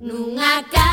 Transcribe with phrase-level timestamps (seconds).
[0.00, 0.87] Nunca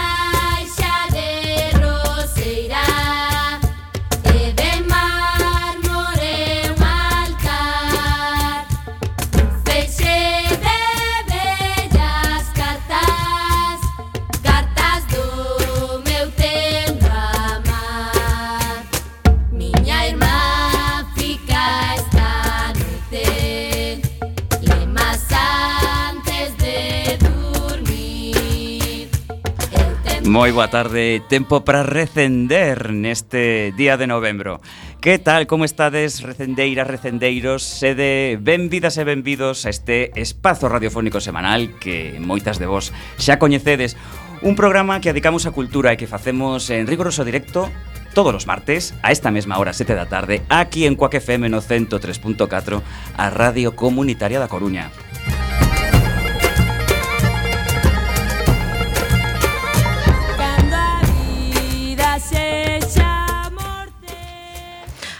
[30.35, 34.59] Moi boa tarde, tempo para recender neste día de novembro.
[34.99, 37.63] Que tal, como estades, recendeiras, recendeiros?
[37.63, 43.95] Sede benvidas e benvidos a este espazo radiofónico semanal Que moitas de vos xa coñecedes.
[44.44, 47.72] Un programa que adicamos a cultura e que facemos en rigoroso directo
[48.11, 51.63] todos os martes a esta mesma hora, 7 da tarde, aquí en Coac FM no
[51.63, 52.83] 103.4,
[53.16, 54.91] a Radio Comunitaria da Coruña.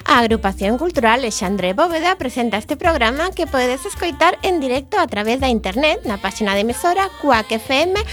[0.06, 5.40] A agrupación cultural Alexandre Bóveda presenta este programa que podedes escoitar en directo a través
[5.42, 8.06] da internet na página de emisora cuacfm.org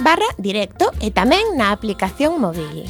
[0.00, 2.88] barra directo e tamén na aplicación móvil.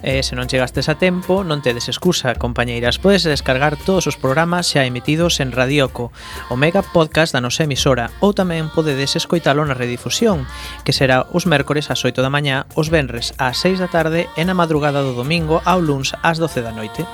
[0.00, 2.96] E se non chegastes a tempo, non tedes excusa, compañeiras.
[2.96, 6.08] Podes descargar todos os programas xa emitidos en Radioco,
[6.48, 10.48] o mega podcast da nosa emisora, ou tamén podedes escoitalo na redifusión,
[10.88, 14.42] que será os mércores ás 8 da mañá, os venres ás 6 da tarde e
[14.48, 17.04] na madrugada do domingo ao luns ás 12 da noite.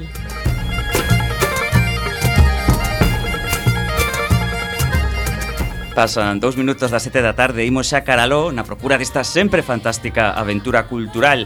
[5.93, 9.61] Pasan dous minutos das sete da tarde e imos xa caraló na procura desta sempre
[9.61, 11.45] fantástica aventura cultural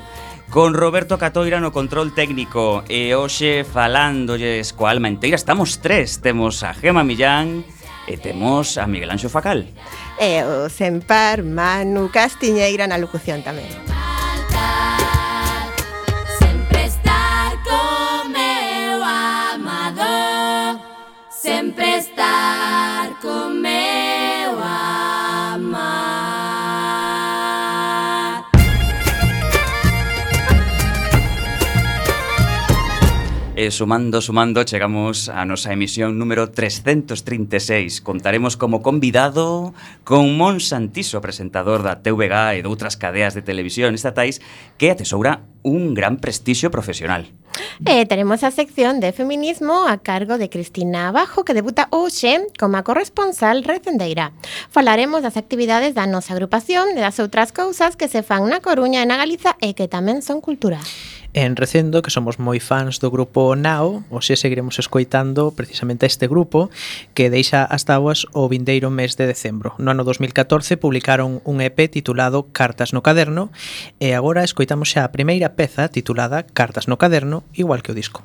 [0.50, 6.62] con Roberto Catoira no control técnico e hoxe falándolles coa alma inteira estamos tres, temos
[6.64, 7.64] a Gema Millán
[8.08, 9.66] e temos a Miguel Anxo Facal.
[10.20, 13.72] E o Sempar Manu Castiñeira na locución tamén.
[16.38, 20.12] Sempre estar con meu amado.
[21.32, 23.73] Sempre estar con meu
[33.56, 38.02] E sumando, sumando, chegamos á nosa emisión número 336.
[38.02, 43.94] Contaremos como convidado con Mon Santiso, presentador da TVG e de outras cadeas de televisión
[43.94, 44.42] estatais,
[44.82, 47.30] que atesoura un gran prestixio profesional.
[47.86, 52.50] Eh, e teremos a sección de feminismo a cargo de Cristina Abajo, que debuta hoxe
[52.58, 54.34] como a corresponsal recendeira.
[54.74, 59.06] Falaremos das actividades da nosa agrupación e das outras cousas que se fan na Coruña
[59.06, 63.10] e na Galiza e que tamén son culturais en Recendo, que somos moi fans do
[63.10, 66.70] grupo Nao, o xe seguiremos escoitando precisamente este grupo
[67.18, 69.74] que deixa as tabuas o vindeiro mes de decembro.
[69.82, 73.50] No ano 2014 publicaron un EP titulado Cartas no Caderno
[73.98, 78.22] e agora escoitamos xa a primeira peza titulada Cartas no Caderno, igual que o disco.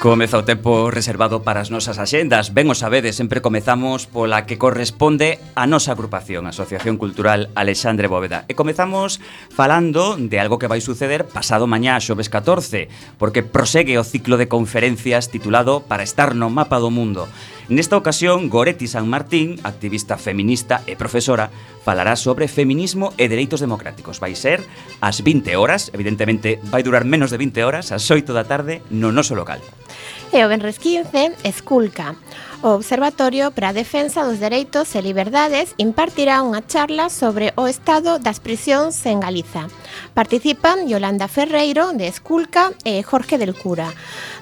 [0.00, 2.56] Comeza o tempo reservado para as nosas axendas.
[2.56, 8.48] Ben o sabedes, sempre comezamos pola que corresponde a nosa agrupación, Asociación Cultural Alexandre Bóveda.
[8.48, 9.20] E comezamos
[9.52, 12.88] falando de algo que vai suceder pasado mañá, xoves 14,
[13.20, 17.28] porque prosegue o ciclo de conferencias titulado Para estar no mapa do mundo.
[17.70, 21.54] Nesta ocasión, Goretti San Martín, activista feminista e profesora,
[21.86, 24.18] falará sobre feminismo e dereitos democráticos.
[24.18, 24.66] Vai ser
[24.98, 29.14] ás 20 horas, evidentemente vai durar menos de 20 horas, ás 8 da tarde, no
[29.14, 29.62] noso local.
[30.34, 32.18] E o Benres 15, Esculca
[32.62, 38.20] O Observatorio para a Defensa dos Dereitos e Liberdades impartirá unha charla sobre o estado
[38.20, 39.72] das prisións en Galiza.
[40.12, 43.88] Participan Yolanda Ferreiro, de Esculca, e Jorge del Cura.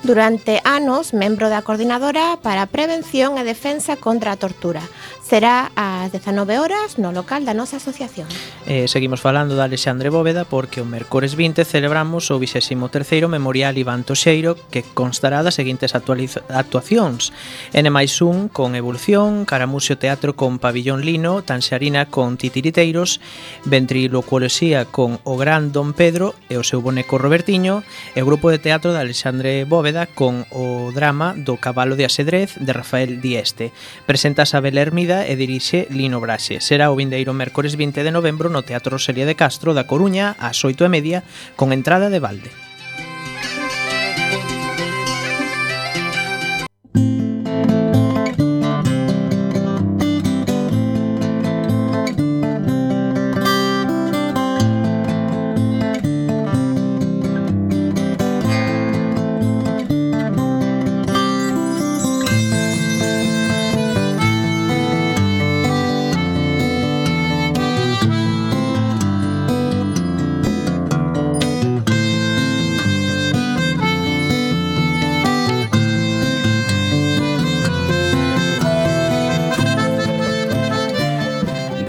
[0.03, 4.83] Durante anos, membro da Coordinadora para a Prevención e Defensa contra a Tortura
[5.29, 8.25] será ás 19 horas no local da nosa asociación.
[8.65, 14.09] Eh, seguimos falando de Alexandre Bóveda porque o Mercores 20 celebramos o 23º Memorial Iván
[14.09, 17.37] Toxeiro que constará das seguintes actuacións.
[17.77, 23.21] N máis un con Evolución, Caramusio Teatro con Pabillón Lino, Tanxarina con Titiriteiros,
[23.69, 27.85] Ventrilocuolesía con O Gran Don Pedro e o seu boneco Robertiño,
[28.17, 32.57] e o grupo de teatro de Alexandre Bóveda con o drama do Cabalo de Asedrez
[32.57, 33.77] de Rafael Dieste.
[34.09, 36.61] Presenta a Belermida e dirixe Lino Braxe.
[36.61, 40.61] Será o vindeiro mércores 20 de novembro no Teatro Serie de Castro da Coruña ás
[40.61, 41.19] 8 e media
[41.57, 42.68] con entrada de balde.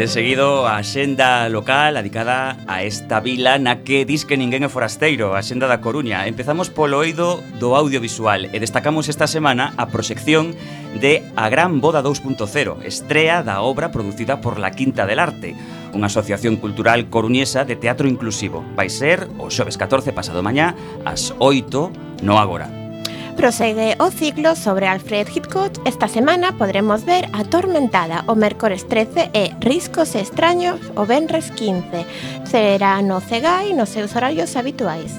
[0.09, 5.37] seguido a xenda local adicada a esta vila na que diz que ninguén é forasteiro,
[5.37, 6.25] a xenda da Coruña.
[6.25, 10.57] Empezamos polo oído do audiovisual e destacamos esta semana a proxección
[10.97, 12.41] de A Gran Boda 2.0,
[12.81, 15.53] estrea da obra producida por La Quinta del Arte,
[15.93, 18.65] unha asociación cultural coruñesa de teatro inclusivo.
[18.73, 20.73] Vai ser o xoves 14 pasado mañá
[21.05, 22.78] ás 8 no Agora.
[23.39, 29.55] Prosegue o ciclo sobre Alfred Hitchcock, esta semana podremos ver Atormentada o mércores 13 e
[29.61, 32.05] Riscos Extraños o Benres 15.
[32.43, 35.15] Será no Cegai nos seus horarios habituais.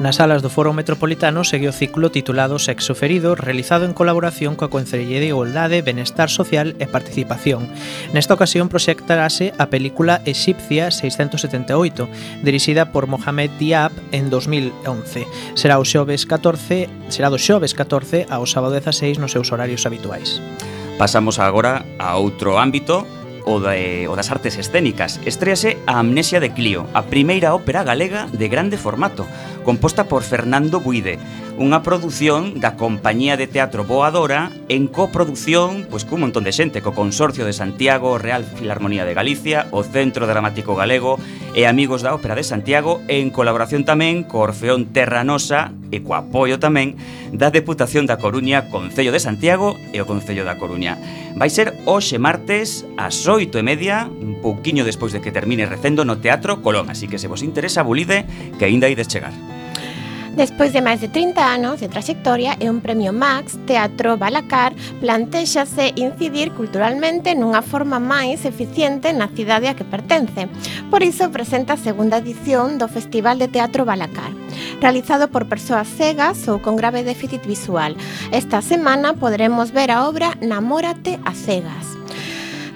[0.00, 4.66] Nas salas do Foro Metropolitano segue o ciclo titulado Sexo Ferido, realizado en colaboración coa
[4.66, 7.70] Concellería de Igualdade, Benestar Social e Participación.
[8.10, 12.10] Nesta ocasión proxectarase a película Exipcia 678,
[12.42, 15.30] dirixida por Mohamed Diab en 2011.
[15.54, 20.42] Será o xoves 14, será do xoves 14 ao sábado 16 nos seus horarios habituais.
[20.98, 23.06] Pasamos agora a outro ámbito,
[23.44, 25.20] o, de, o das artes escénicas.
[25.24, 29.26] Estréase a Amnesia de Clio, a primeira ópera galega de grande formato
[29.64, 31.18] composta por Fernando Buide,
[31.54, 36.98] unha produción da Compañía de Teatro Boadora en coproducción pois, cun montón de xente, co
[36.98, 41.16] Consorcio de Santiago, Real Filarmonía de Galicia, o Centro Dramático Galego
[41.54, 46.58] e Amigos da Ópera de Santiago, en colaboración tamén co Orfeón Terranosa e co apoio
[46.58, 46.98] tamén
[47.30, 50.98] da Deputación da Coruña, Concello de Santiago e o Concello da Coruña.
[51.38, 56.02] Vai ser hoxe martes ás oito e media, un pouquiño despois de que termine recendo
[56.02, 58.26] no Teatro Colón, así que se vos interesa, bulide,
[58.58, 59.53] que aínda hai de chegar.
[60.36, 65.94] Despois de máis de 30 anos de trayectoria e un premio Max, Teatro Balacar plantexase
[65.94, 70.50] incidir culturalmente nunha forma máis eficiente na cidade a que pertence.
[70.90, 74.34] Por iso presenta a segunda edición do Festival de Teatro Balacar,
[74.82, 77.94] realizado por persoas cegas ou con grave déficit visual.
[78.34, 81.94] Esta semana poderemos ver a obra Namórate a cegas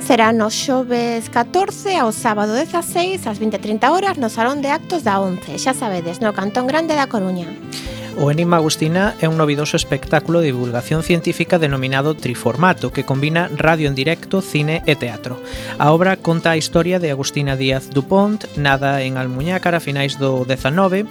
[0.08, 5.20] será no xoves 14 ao sábado 16 ás 20.30 horas no Salón de Actos da
[5.20, 7.44] 11, xa sabedes, no Cantón Grande da Coruña.
[8.16, 13.84] O Enigma Agustina é un novidoso espectáculo de divulgación científica denominado Triformato, que combina radio
[13.84, 15.36] en directo, cine e teatro.
[15.76, 20.48] A obra conta a historia de Agustina Díaz Dupont, nada en Almuñácar a finais do
[20.48, 21.04] 19,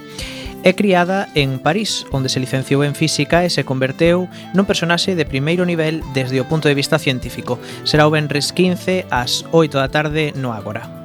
[0.64, 4.26] É criada en París, onde se licenciou en Física e se converteu
[4.58, 7.62] nun personaxe de primeiro nivel desde o punto de vista científico.
[7.86, 10.98] Será o Benres 15 ás 8 da tarde no Ágora.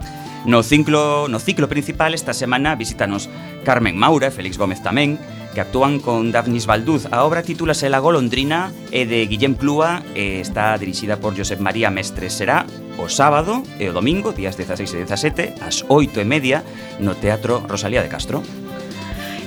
[0.49, 3.29] No ciclo, no ciclo principal esta semana visítanos
[3.61, 5.21] Carmen Maura e Félix Gómez tamén,
[5.53, 7.05] que actúan con Daphnis Balduz.
[7.13, 11.93] A obra titúlase La golondrina e de Guillem Clúa e está dirixida por Josep María
[11.93, 12.33] Mestres.
[12.33, 12.65] Será
[12.97, 16.65] o sábado e o domingo, días 16 e 17, ás 8 e media,
[16.97, 18.41] no Teatro Rosalía de Castro.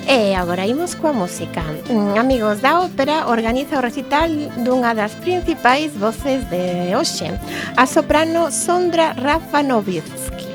[0.07, 1.67] E agora imos coa música.
[1.91, 4.31] Mm, amigos da Ópera organiza o recital
[4.63, 7.27] dunha das principais voces de hoxe,
[7.75, 10.47] a soprano Sondra Rafanovitsky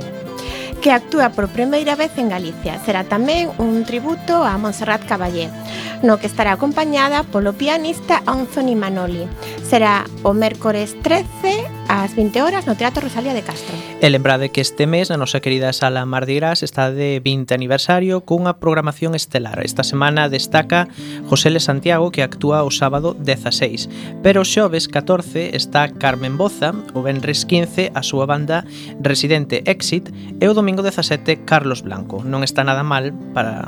[0.81, 2.81] que actúa por primeira vez en Galicia.
[2.81, 5.53] Será tamén un tributo a Montserrat Caballé,
[6.01, 9.29] no que estará acompañada polo pianista Anthony Manoli.
[9.62, 13.75] Será o mércores 13 ás 20 horas no Teatro Rosalía de Castro.
[14.00, 18.24] E lembrade que este mes a nosa querida sala Mardi Gras está de 20 aniversario
[18.24, 19.60] cunha programación estelar.
[19.60, 20.88] Esta semana destaca
[21.27, 27.03] José Le Santiago que actúa o sábado 16, pero xoves 14 está Carmen Boza, o
[27.03, 28.63] venres 15 a súa banda
[29.03, 32.24] Residente Exit e o domingo 17 Carlos Blanco.
[32.24, 33.67] Non está nada mal para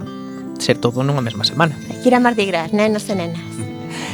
[0.64, 1.76] ser todo nunha mesma semana.
[2.00, 3.73] Quira Mardi Gras, nenos e nenas.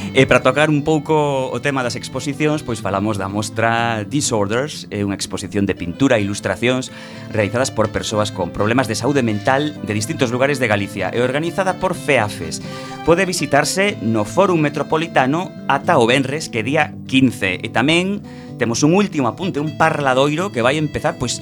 [0.10, 5.06] E para tocar un pouco o tema das exposicións, pois falamos da mostra Disorders, é
[5.06, 6.90] unha exposición de pintura e ilustracións
[7.30, 11.78] realizadas por persoas con problemas de saúde mental de distintos lugares de Galicia e organizada
[11.78, 12.58] por FEAFES.
[13.06, 17.62] Pode visitarse no Fórum Metropolitano ata o Benres, que día 15.
[17.62, 18.26] E tamén
[18.58, 21.38] temos un último apunte, un parladoiro que vai empezar pois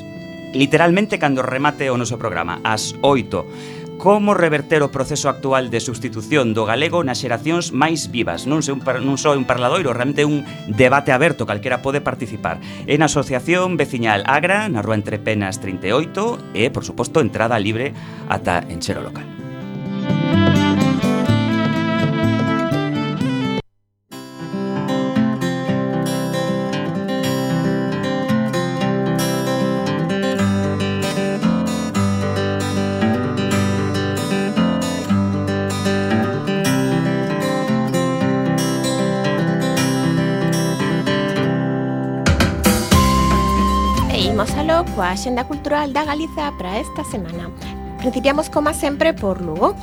[0.52, 6.54] literalmente cando remate o noso programa, ás 8 como reverter o proceso actual de substitución
[6.54, 8.46] do galego nas xeracións máis vivas.
[8.46, 12.62] Non, sei un, non só un parladoiro, realmente un debate aberto, calquera pode participar.
[12.86, 17.94] En Asociación Veciñal Agra, na Rúa Entre Penas 38, e, por suposto, entrada libre
[18.30, 19.37] ata encher o local.
[45.18, 47.50] Axenda Cultural da Galiza para esta semana.
[47.98, 49.74] Principiamos, como sempre, por Lugo.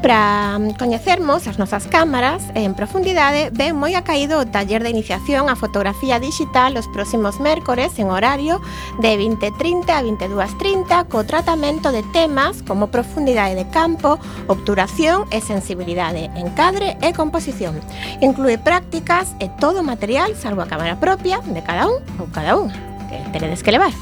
[0.00, 5.50] Para mm, coñecermos as nosas cámaras en profundidade, ben moi acaído o taller de iniciación
[5.50, 8.62] a fotografía digital os próximos mércores en horario
[9.02, 16.30] de 20.30 a 22.30 co tratamento de temas como profundidade de campo, obturación e sensibilidade,
[16.38, 17.74] encadre e composición.
[18.22, 22.54] Inclúe prácticas e todo o material, salvo a cámara propia, de cada un ou cada
[22.54, 22.95] unha.
[23.08, 23.92] Que teredes que levar.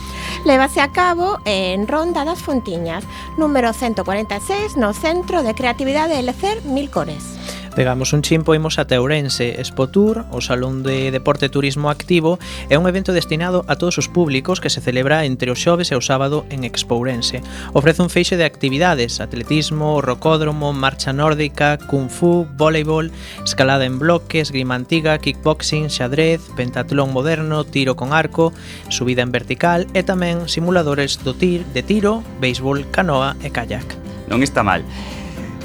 [0.44, 3.04] Lévase a cabo en Ronda das Fontiñas,
[3.36, 7.24] número 146, no Centro de Creatividade Elecer Mil Cores.
[7.74, 12.38] Pegamos un chimpo e imos ate Ourense Expotur, o Salón de Deporte Turismo Activo,
[12.70, 15.98] é un evento destinado a todos os públicos que se celebra entre o xoves e
[15.98, 17.42] o sábado en Expo Ourense.
[17.74, 23.10] Ofrece un feixe de actividades, atletismo, rocódromo, marcha nórdica, kung fu, voleibol,
[23.42, 28.54] escalada en bloques, grima antiga, kickboxing, xadrez, pentatlón moderno, tiro con arco,
[28.86, 33.98] subida en vertical e tamén simuladores do tir de tiro, béisbol, canoa e kayak.
[34.30, 34.86] Non está mal.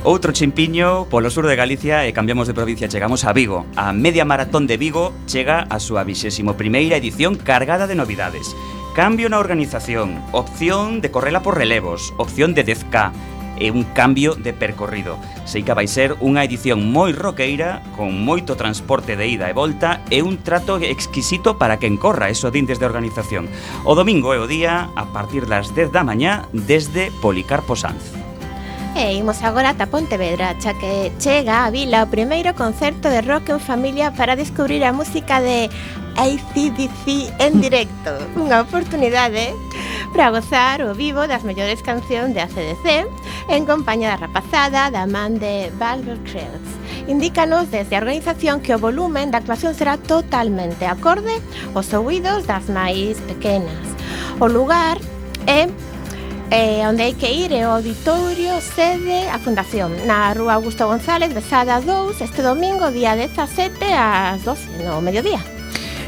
[0.08, 3.68] Outro chimpiño polo sur de Galicia e cambiamos de provincia, chegamos a Vigo.
[3.76, 8.56] A media maratón de Vigo chega a súa 21ª edición cargada de novidades.
[8.96, 13.12] Cambio na organización, opción de correla por relevos, opción de 10K
[13.60, 15.20] e un cambio de percorrido.
[15.44, 20.00] Sei que vai ser unha edición moi roqueira, con moito transporte de ida e volta
[20.08, 23.52] e un trato exquisito para quen corra, eso din desde a organización.
[23.84, 28.29] O domingo é o día, a partir das 10 da mañá, desde Policarpo Sanz.
[29.00, 33.48] E imos agora ata Pontevedra, xa que chega a vila o primeiro concerto de rock
[33.56, 35.72] en familia para descubrir a música de
[36.20, 38.12] ACDC en directo.
[38.36, 39.56] Unha oportunidade
[40.12, 43.08] para gozar o vivo das mellores cancións de ACDC
[43.48, 46.68] en compañía da rapazada da man de Valver Trails.
[47.08, 51.40] Indícanos desde a organización que o volumen da actuación será totalmente acorde
[51.72, 53.80] aos ouídos das máis pequenas.
[54.44, 55.00] O lugar
[55.48, 55.72] é
[56.52, 61.34] eh, onde hai que ir é o auditorio sede a Fundación na Rúa Augusto González,
[61.34, 65.59] Besada 2 este domingo, día 17 ás 12 no mediodía.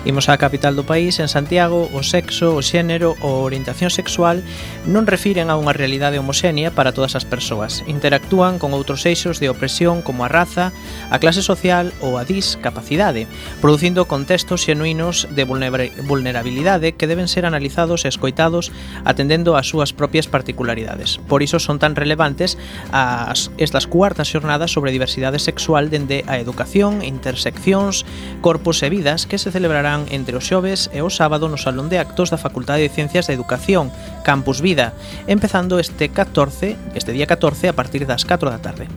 [0.01, 4.41] Imos á capital do país, en Santiago, o sexo, o xénero ou orientación sexual
[4.89, 7.85] non refiren a unha realidade homoxénea para todas as persoas.
[7.85, 10.73] Interactúan con outros eixos de opresión como a raza,
[11.13, 13.29] a clase social ou a discapacidade,
[13.61, 18.73] producindo contextos xenuínos de vulnerabilidade que deben ser analizados e escoitados
[19.05, 21.21] atendendo ás súas propias particularidades.
[21.29, 22.57] Por iso son tan relevantes
[22.89, 28.01] as, estas cuartas xornadas sobre diversidade sexual dende a educación, interseccións,
[28.41, 31.91] corpos e vidas que se celebrarán celebrarán entre os xoves e o sábado no Salón
[31.91, 33.91] de Actos da Facultade de Ciencias da Educación,
[34.23, 34.93] Campus Vida,
[35.27, 38.87] empezando este 14, este día 14 a partir das 4 da tarde.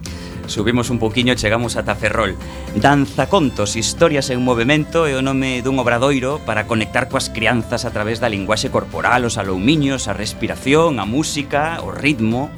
[0.47, 2.37] Subimos un poquiño e chegamos ata Ferrol.
[2.77, 7.91] Danza contos, historias en movimento é o nome dun obradoiro para conectar coas crianzas a
[7.91, 12.53] través da linguaxe corporal, os alumiños, a respiración, a música, o ritmo...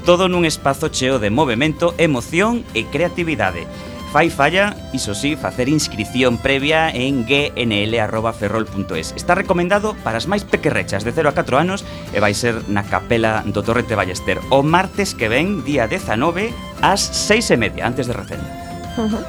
[0.00, 3.68] Todo nun espazo cheo de movimento, emoción e creatividade.
[4.12, 9.14] Fai falla, iso sí, facer inscripción previa en gnl.ferrol.es.
[9.14, 12.82] Está recomendado para as máis pequerrechas de 0 a 4 anos e vai ser na
[12.82, 16.50] capela do Torrente Ballester o martes que ven, día 19,
[16.82, 18.50] ás 6 e media, antes de recendo.
[18.98, 19.24] Uh -huh.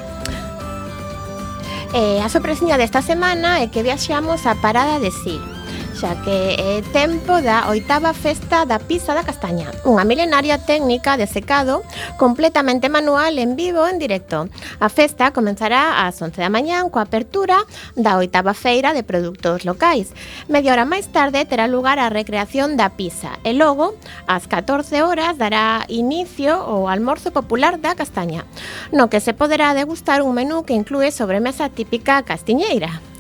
[1.94, 5.51] Eh, a sorpresiña desta semana é que viaxamos a parada de Sil
[6.02, 11.30] xa que é tempo da oitava festa da pizza da castaña, unha milenaria técnica de
[11.30, 11.86] secado
[12.18, 14.50] completamente manual en vivo en directo.
[14.82, 17.62] A festa comenzará ás 11 da mañán coa apertura
[17.94, 20.10] da oitava feira de produtos locais.
[20.50, 23.94] Media hora máis tarde terá lugar a recreación da pizza e logo,
[24.26, 28.50] ás 14 horas, dará inicio o almorzo popular da castaña,
[28.90, 33.11] no que se poderá degustar un menú que inclúe sobremesa típica castiñeira.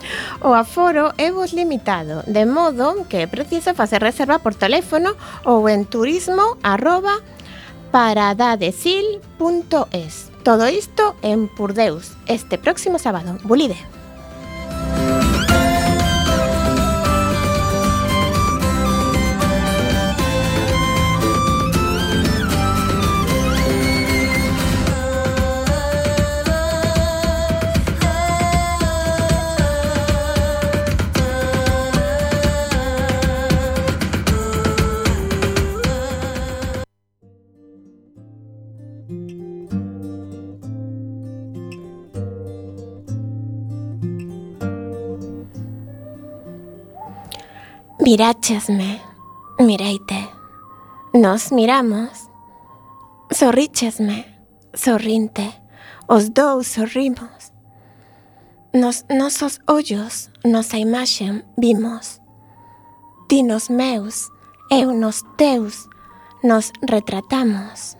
[0.41, 5.69] O aforo é vos limitado, de modo que é preciso facer reserva por teléfono ou
[5.69, 7.19] en turismo arroba
[7.91, 10.31] paradadesil.es.
[10.43, 13.37] Todo isto en Purdeus, este próximo sábado.
[13.43, 14.00] Bulide.
[48.11, 49.01] Miráchesme,
[49.57, 50.27] mireite.
[51.13, 52.29] Nos miramos.
[53.29, 54.25] Sorríchesme,
[54.73, 55.53] sorrinte.
[56.09, 57.53] Os dous sorrimos.
[58.73, 62.19] Nos nosos ollos, nosa imaxe vimos.
[63.29, 64.27] Ti nos meus,
[64.69, 65.87] eu nos teus,
[66.43, 67.95] nos retratamos.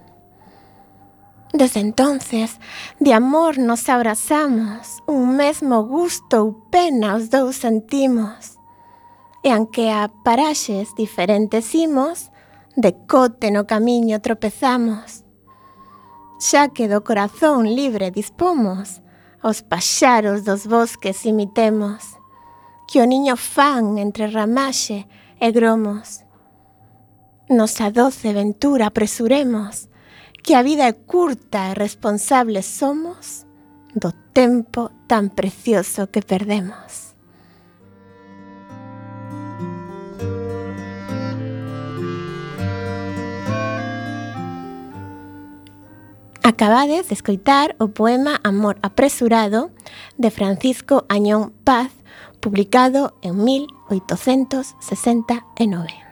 [1.54, 2.60] Desde entonces,
[3.00, 8.61] de amor nos abrazamos, un mesmo gusto ou pena os dous sentimos.
[9.44, 12.32] e anquea paraxes diferentes imos,
[12.76, 15.24] de cote no camiño tropezamos.
[16.40, 19.02] Xa que do corazón libre dispomos,
[19.44, 22.18] os paxaros dos bosques imitemos,
[22.88, 25.08] que o niño fan entre ramaxe
[25.40, 26.26] e gromos.
[27.50, 29.90] Nosa doce ventura apresuremos,
[30.44, 33.46] que a vida é curta e responsables somos
[33.94, 37.11] do tempo tan precioso que perdemos.
[46.44, 49.70] Acabades de escoitar o poema Amor apresurado
[50.18, 51.92] de Francisco Añón Paz,
[52.40, 56.11] publicado en 1869.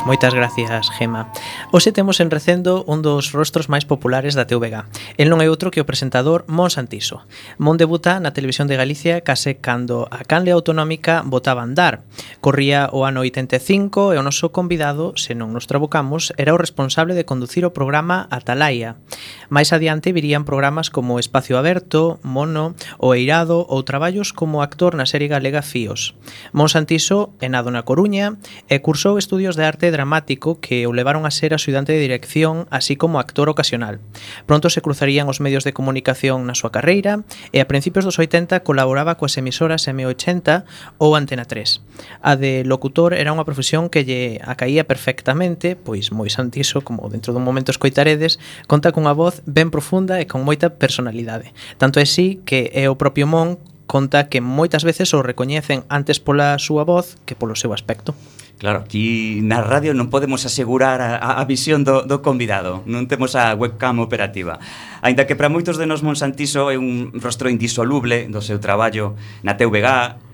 [0.00, 1.28] Pois moitas gracias, Gema.
[1.72, 4.88] Hoxe temos en recendo un dos rostros máis populares da TVG.
[5.20, 7.28] El non é outro que o presentador Mon Santiso.
[7.60, 12.00] Mon debuta na televisión de Galicia case cando a canle autonómica votaba andar.
[12.40, 17.12] Corría o ano 85 e o noso convidado, se non nos trabucamos, era o responsable
[17.12, 18.96] de conducir o programa Atalaia.
[19.52, 25.04] Máis adiante virían programas como Espacio Aberto, Mono, O Eirado ou traballos como actor na
[25.04, 26.16] serie galega Fíos.
[26.56, 31.26] Mon Santiso é nado na Coruña e cursou estudios de arte dramático que o levaron
[31.26, 34.00] a ser axudante de dirección así como actor ocasional.
[34.46, 38.62] Pronto se cruzarían os medios de comunicación na súa carreira e a principios dos 80
[38.62, 40.64] colaboraba coas emisoras M80
[40.98, 41.82] ou Antena 3.
[42.22, 47.34] A de locutor era unha profesión que lle acaía perfectamente, pois moi santiso, como dentro
[47.34, 48.38] dun momento escoitaredes,
[48.70, 51.52] conta cunha voz ben profunda e con moita personalidade.
[51.76, 53.58] Tanto é así que é o propio Mon
[53.90, 58.14] conta que moitas veces o recoñecen antes pola súa voz que polo seu aspecto.
[58.60, 62.84] Claro, aquí na radio non podemos asegurar a, a visión do, do convidado.
[62.84, 64.60] Non temos a webcam operativa.
[65.00, 69.56] Ainda que para moitos de nos Monsantiso é un rostro indisoluble do seu traballo na
[69.56, 70.28] TVG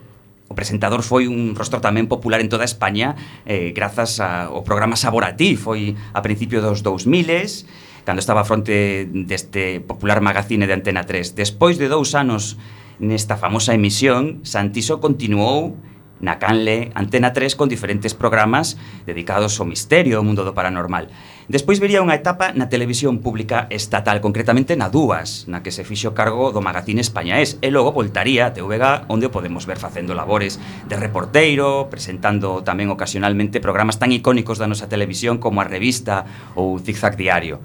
[0.47, 5.27] O presentador foi un rostro tamén popular en toda España eh, grazas ao programa Sabor
[5.27, 5.59] a ti.
[5.59, 11.35] Foi a principio dos 2000 cando estaba a fronte deste popular magazine de Antena 3
[11.35, 12.55] despois de dous anos
[13.03, 15.75] nesta famosa emisión Santiso continuou
[16.21, 21.09] na Canle, Antena 3 con diferentes programas dedicados ao misterio, ao mundo do paranormal.
[21.47, 26.11] Despois viría unha etapa na televisión pública estatal, concretamente na Dúas, na que se fixo
[26.17, 30.59] cargo do magazine Españaés, e logo voltaría a TVG, onde o podemos ver facendo labores
[30.91, 36.27] de reporteiro, presentando tamén ocasionalmente programas tan icónicos da nosa televisión como a revista
[36.59, 37.63] ou Zigzag Diario.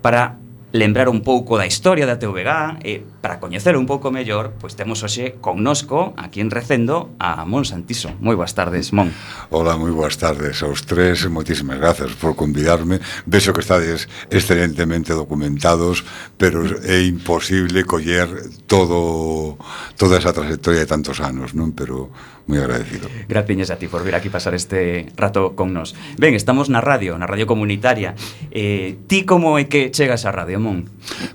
[0.00, 0.40] Para
[0.72, 5.02] lembrar un pouco da historia da TVG e para coñecer un pouco mellor, pois temos
[5.02, 8.14] hoxe connosco aquí en Recendo a Mon Santiso.
[8.22, 9.10] Moi boas tardes, Mon.
[9.50, 13.02] Hola, moi boas tardes aos tres, moitísimas grazas por convidarme.
[13.26, 16.06] Vexo que estades excelentemente documentados,
[16.38, 18.30] pero é imposible coller
[18.70, 19.58] todo
[19.98, 21.74] toda esa trayectoria de tantos anos, non?
[21.74, 22.14] Pero
[22.46, 23.10] moi agradecido.
[23.26, 25.98] Graciñas a ti por vir aquí pasar este rato con nos.
[26.18, 28.14] Ben, estamos na radio, na radio comunitaria.
[28.50, 30.59] Eh, ti como é que chegas á radio?
[30.60, 30.84] Lemón?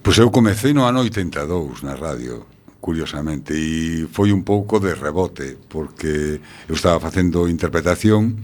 [0.05, 2.45] Pois eu comecei no ano 82 na radio,
[2.77, 6.38] curiosamente, e foi un pouco de rebote, porque
[6.69, 8.38] eu estaba facendo interpretación,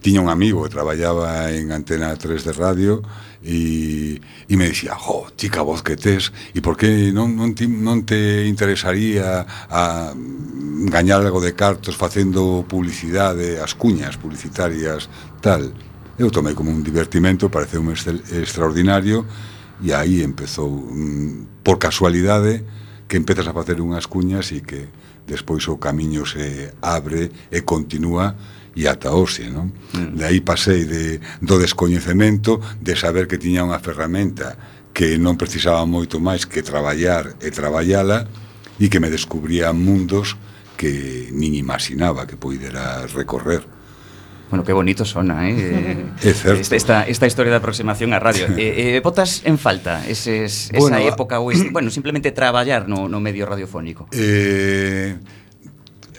[0.00, 3.04] tiña un amigo que traballaba en Antena 3 de radio,
[3.44, 7.68] e, e me dicía, jo, chica voz que tes, e por que non, non, ti,
[7.68, 15.12] non te interesaría a mm, gañar algo de cartos facendo publicidade, as cuñas publicitarias,
[15.44, 15.76] tal.
[16.16, 19.28] Eu tomei como un divertimento, pareceu un extraordinario,
[19.82, 22.62] e aí empezou mm, por casualidade
[23.08, 24.86] que empezas a facer unhas cuñas e que
[25.26, 28.36] despois o camiño se abre e continúa
[28.74, 29.70] e ata hoxe, non?
[29.94, 30.18] Mm.
[30.18, 34.58] De aí pasei de, do descoñecemento de saber que tiña unha ferramenta
[34.94, 38.30] que non precisaba moito máis que traballar e traballala
[38.78, 40.38] e que me descubría mundos
[40.78, 43.73] que nin imaginaba que poidera recorrer.
[44.54, 46.06] Bueno, qué bonito sona, eh?
[46.22, 46.76] É certo.
[46.76, 48.46] Esta, esta historia da aproximación á radio.
[48.54, 53.10] eh, eh, botas en falta eses, bueno, esa época ou este, bueno, simplemente traballar no,
[53.10, 54.06] no medio radiofónico?
[54.14, 55.18] Eh,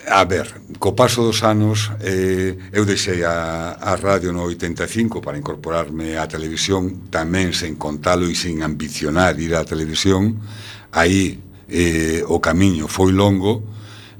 [0.04, 5.40] a ver, co paso dos anos eh, eu deixei a, a radio no 85 para
[5.40, 10.44] incorporarme á televisión tamén sen contalo e sen ambicionar ir á televisión
[10.92, 11.40] aí
[11.72, 13.64] eh, o camiño foi longo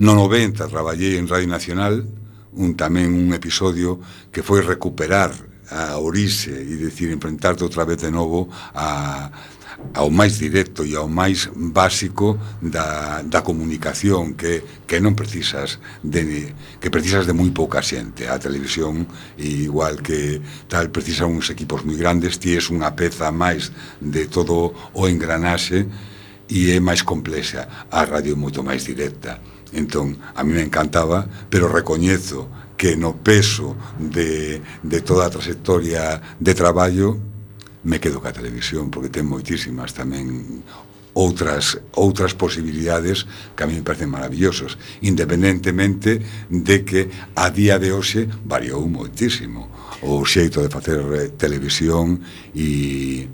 [0.01, 2.16] no 90 traballei en Radio Nacional
[2.57, 4.01] un, tamén un episodio
[4.33, 5.33] que foi recuperar
[5.71, 9.31] a orixe e decir enfrentarte outra vez de novo a,
[9.95, 16.55] ao máis directo e ao máis básico da, da comunicación que, que non precisas de,
[16.81, 18.31] que precisas de moi pouca xente.
[18.31, 19.05] A televisión
[19.37, 20.41] igual que
[20.71, 25.85] tal precisa uns equipos moi grandes ti és unha peza máis de todo o engranaxe
[26.49, 27.69] e é máis complexa.
[27.91, 29.56] A radio é moito máis directa.
[29.73, 36.21] Entón, a mí me encantaba, pero recoñezo que no peso de, de toda a trayectoria
[36.39, 37.19] de traballo
[37.87, 40.63] me quedo ca televisión, porque ten moitísimas tamén
[41.17, 43.25] outras outras posibilidades
[43.57, 49.71] que a mí me parecen maravillosas, independentemente de que a día de hoxe variou moitísimo
[50.05, 51.01] o xeito de facer
[51.41, 52.21] televisión
[52.53, 53.31] e,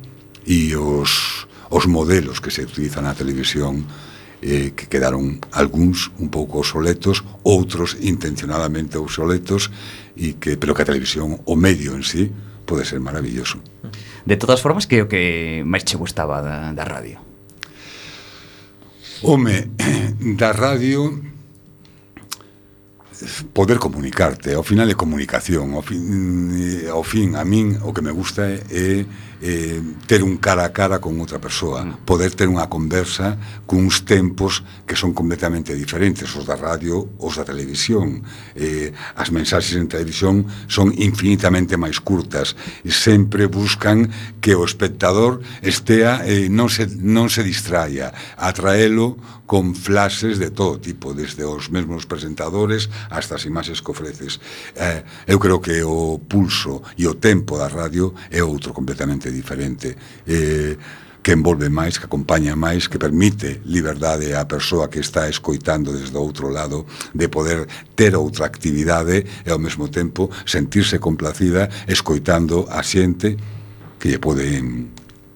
[0.46, 3.82] e os, os modelos que se utilizan na televisión
[4.42, 9.70] eh, que quedaron algúns un pouco obsoletos, outros intencionadamente obsoletos,
[10.18, 12.28] e que, pero que a televisión, o medio en sí,
[12.66, 13.62] pode ser maravilloso.
[14.26, 17.22] De todas formas, que é o que máis che gustaba da, da radio?
[19.22, 19.70] Home,
[20.40, 21.32] da radio
[23.52, 26.02] poder comunicarte, ao final é comunicación, ao fin,
[26.58, 29.06] eh, ao fin a min o que me gusta é, é
[29.42, 32.06] eh, ter un cara a cara con outra persoa, mm.
[32.06, 33.34] poder ter unha conversa
[33.66, 38.22] cuns tempos que son completamente diferentes, os da radio, os da televisión.
[38.54, 42.54] Eh, as mensaxes en televisión son infinitamente máis curtas
[42.86, 44.06] e sempre buscan
[44.38, 49.18] que o espectador estea eh, non se non se distraia, atraelo
[49.52, 54.40] con flashes de todo tipo, desde os mesmos presentadores hasta as imaxes que ofreces.
[54.76, 59.96] Eh, eu creo que o pulso e o tempo da radio é outro completamente diferente
[60.26, 60.76] eh,
[61.22, 66.18] que envolve máis, que acompaña máis, que permite liberdade á persoa que está escoitando desde
[66.18, 72.66] o outro lado de poder ter outra actividade e ao mesmo tempo sentirse complacida escoitando
[72.66, 73.38] a xente
[74.02, 74.42] que lle pode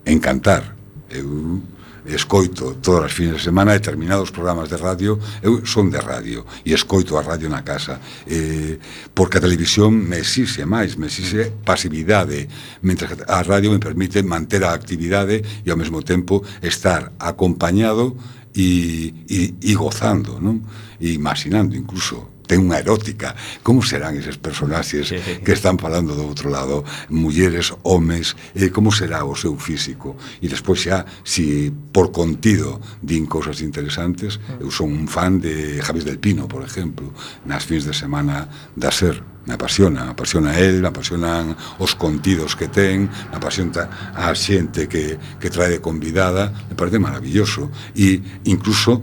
[0.04, 0.74] encantar.
[1.06, 1.62] Eu
[2.08, 6.72] escoito todas as fines de semana determinados programas de radio, eu son de radio e
[6.72, 8.00] escoito a radio na casa.
[8.26, 8.78] Eh,
[9.14, 12.48] porque a televisión me exixe máis, me exixe pasividade,
[12.82, 18.16] mentre a radio me permite manter a actividade e ao mesmo tempo estar acompañado
[18.54, 20.64] e, e, e gozando, non?
[21.00, 23.34] E imaginando incluso ten unha erótica.
[23.60, 28.94] Como serán eses personaxes sí, que están falando do outro lado, mulleres, homes, eh, como
[28.94, 30.16] será o seu físico?
[30.40, 34.62] E despois xa, si por contido din cousas interesantes, mm.
[34.62, 37.10] eu son un fan de Javis del Pino, por exemplo,
[37.44, 42.56] nas fins de semana da SER me apasiona, me apasiona el, me apasionan os contidos
[42.56, 47.70] que ten, me apasiona a xente que, que trae de convidada, me parece maravilloso.
[47.94, 49.00] E incluso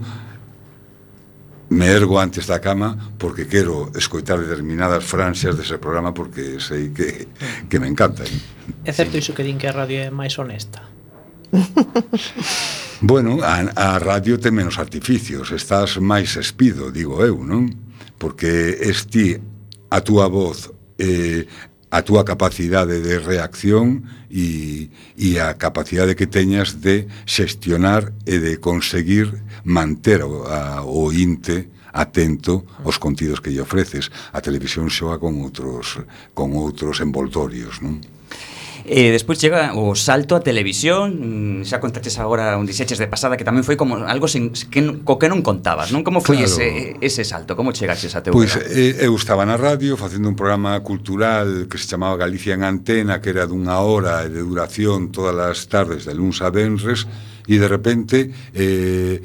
[1.74, 7.26] me ergo antes da cama porque quero escoitar determinadas franxas dese programa porque sei que,
[7.66, 8.30] que me encantan.
[8.86, 10.86] É certo iso que din que a radio é máis honesta?
[13.02, 17.74] bueno, a, a radio ten menos artificios, estás máis espido, digo eu, non?
[18.22, 19.34] Porque esti
[19.90, 21.50] a túa voz eh,
[21.94, 28.58] a túa capacidade de reacción e, e a capacidade que teñas de xestionar e de
[28.58, 29.30] conseguir
[29.62, 34.10] manter o, a, o INTE atento aos contidos que lle ofreces.
[34.34, 36.02] A televisión xoa con outros
[36.34, 38.02] con outros envoltorios, non?
[38.84, 43.40] E despois chega o salto a televisión, mm, xa contaches agora un diseches de pasada
[43.40, 46.04] que tamén foi como algo sen, que, co que non contabas, non?
[46.04, 46.52] Como foi claro.
[46.52, 47.56] ese, ese salto?
[47.56, 51.64] Como chegaches a teu Pois pues, eh, eu estaba na radio facendo un programa cultural
[51.64, 56.04] que se chamaba Galicia en Antena, que era dunha hora de duración todas as tardes
[56.04, 57.08] de luns a venres,
[57.48, 59.24] e de repente eh,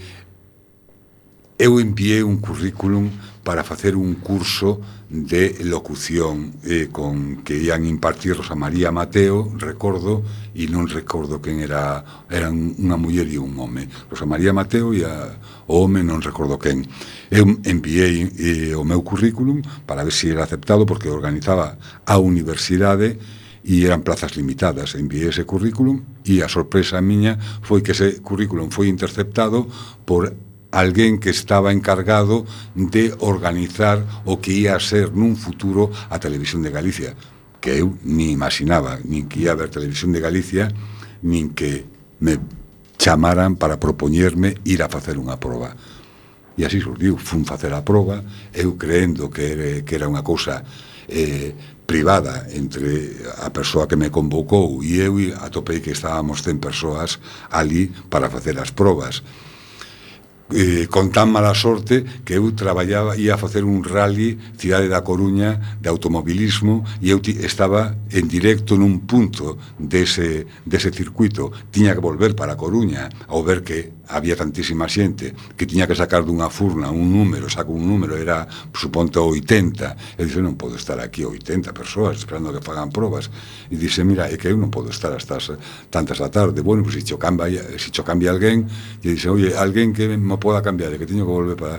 [1.59, 3.11] eu enviei un currículum
[3.49, 10.21] para facer un curso de locución eh, con que ian impartir Rosa María Mateo, recordo,
[10.53, 13.89] e non recordo quen era, eran unha muller e un home.
[14.05, 15.33] Rosa María Mateo e a,
[15.65, 16.85] o home non recordo quen.
[17.33, 23.17] Eu enviei eh, o meu currículum para ver se era aceptado porque organizaba a universidade
[23.65, 24.93] e eran plazas limitadas.
[24.93, 29.65] Enviei ese currículum e a sorpresa miña foi que ese currículum foi interceptado
[30.05, 30.37] por
[30.71, 36.61] alguén que estaba encargado de organizar o que ia a ser nun futuro a Televisión
[36.61, 37.17] de Galicia,
[37.57, 40.69] que eu ni imaginaba, nin que ia haber Televisión de Galicia,
[41.25, 41.89] nin que
[42.21, 42.37] me
[43.01, 45.73] chamaran para propoñerme ir a facer unha proba.
[46.59, 48.21] E así surdiu, fun facer a proba,
[48.53, 50.61] eu creendo que era, que era unha cousa
[51.09, 57.17] eh, privada entre a persoa que me convocou e eu atopei que estábamos 100 persoas
[57.49, 59.25] ali para facer as probas
[60.51, 65.05] eh, con tan mala sorte que eu traballaba ia a facer un rally cidade da
[65.05, 71.53] Coruña de automobilismo e eu estaba en directo nun punto dese, dese circuito.
[71.69, 75.93] Tiña que volver para a Coruña ao ver que había tantísima xente que tiña que
[75.93, 80.75] sacar dunha furna un número, saco un número, era suponte 80, e dixe, non podo
[80.81, 83.29] estar aquí 80 persoas esperando que fagan probas.
[83.69, 85.37] E dixe, mira, é que eu non podo estar hasta
[85.93, 88.65] tantas da tarde, bueno, pues, se cho cambia se cho cambia alguén,
[89.05, 91.77] e dixe, oye, alguén que me poda cambiar, e que teño que volver para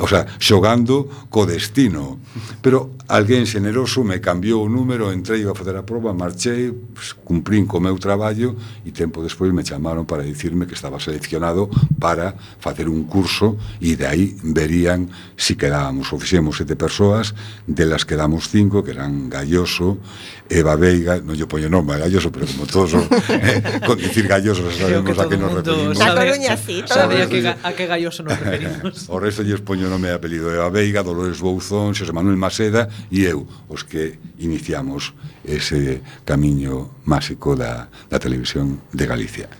[0.00, 2.18] o sea, xogando co destino.
[2.64, 7.68] Pero alguén xeneroso me cambiou o número, entrei a facer a proba, marchei, pues, cumprín
[7.68, 12.88] co meu traballo e tempo despois me chamaron para dicirme que estaba seleccionado para facer
[12.88, 17.36] un curso e de aí verían si quedábamos, fixemos sete persoas,
[17.66, 19.98] delas quedamos cinco, que eran Galloso,
[20.46, 23.04] Eva Veiga, non lle poño nome a Galloso, pero como todos son,
[23.42, 25.98] eh, con dicir Galloso sabemos que a que nos referimos.
[25.98, 29.10] Sabe, a Coruña sí, sabía que, a que Galloso nos referimos.
[29.10, 32.86] o resto lles poño nome e apelido de a Veiga, Dolores Bouzón, Xosé Manuel Maceda
[33.10, 35.10] e eu, os que iniciamos
[35.42, 39.50] ese camiño máxico da, da televisión de Galicia.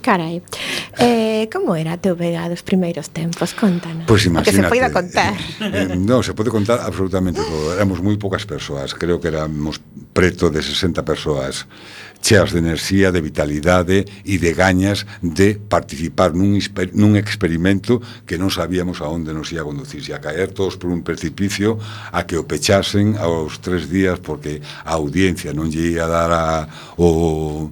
[0.00, 0.42] Carai,
[0.98, 3.54] eh, como era a teu vega dos primeiros tempos?
[3.54, 4.06] Contanos.
[4.06, 5.34] Pois pues que se poida contar.
[5.60, 7.74] Eh, eh, non, se pode contar absolutamente todo.
[7.74, 9.78] Éramos moi poucas persoas, creo que éramos
[10.14, 11.66] preto de 60 persoas
[12.24, 16.56] cheas de enerxía, de vitalidade e de gañas de participar nun,
[16.96, 20.80] nun experimento que non sabíamos a onde nos ia a conducir, se a caer todos
[20.80, 21.76] por un precipicio
[22.16, 26.64] a que o pechasen aos tres días porque a audiencia non lle ia dar a,
[26.96, 27.68] o,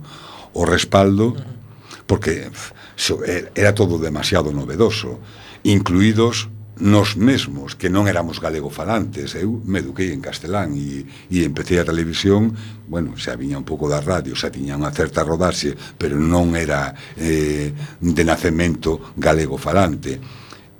[0.53, 1.62] o respaldo uh -huh
[2.07, 2.51] porque
[2.97, 5.19] so, era todo demasiado novedoso,
[5.63, 6.49] incluídos
[6.83, 11.79] nos mesmos que non éramos galego falantes eu me eduquei en castelán e, e empecé
[11.79, 12.57] a televisión
[12.89, 16.97] bueno, xa viña un pouco da radio xa tiña unha certa rodaxe pero non era
[17.21, 20.17] eh, de nacemento galego falante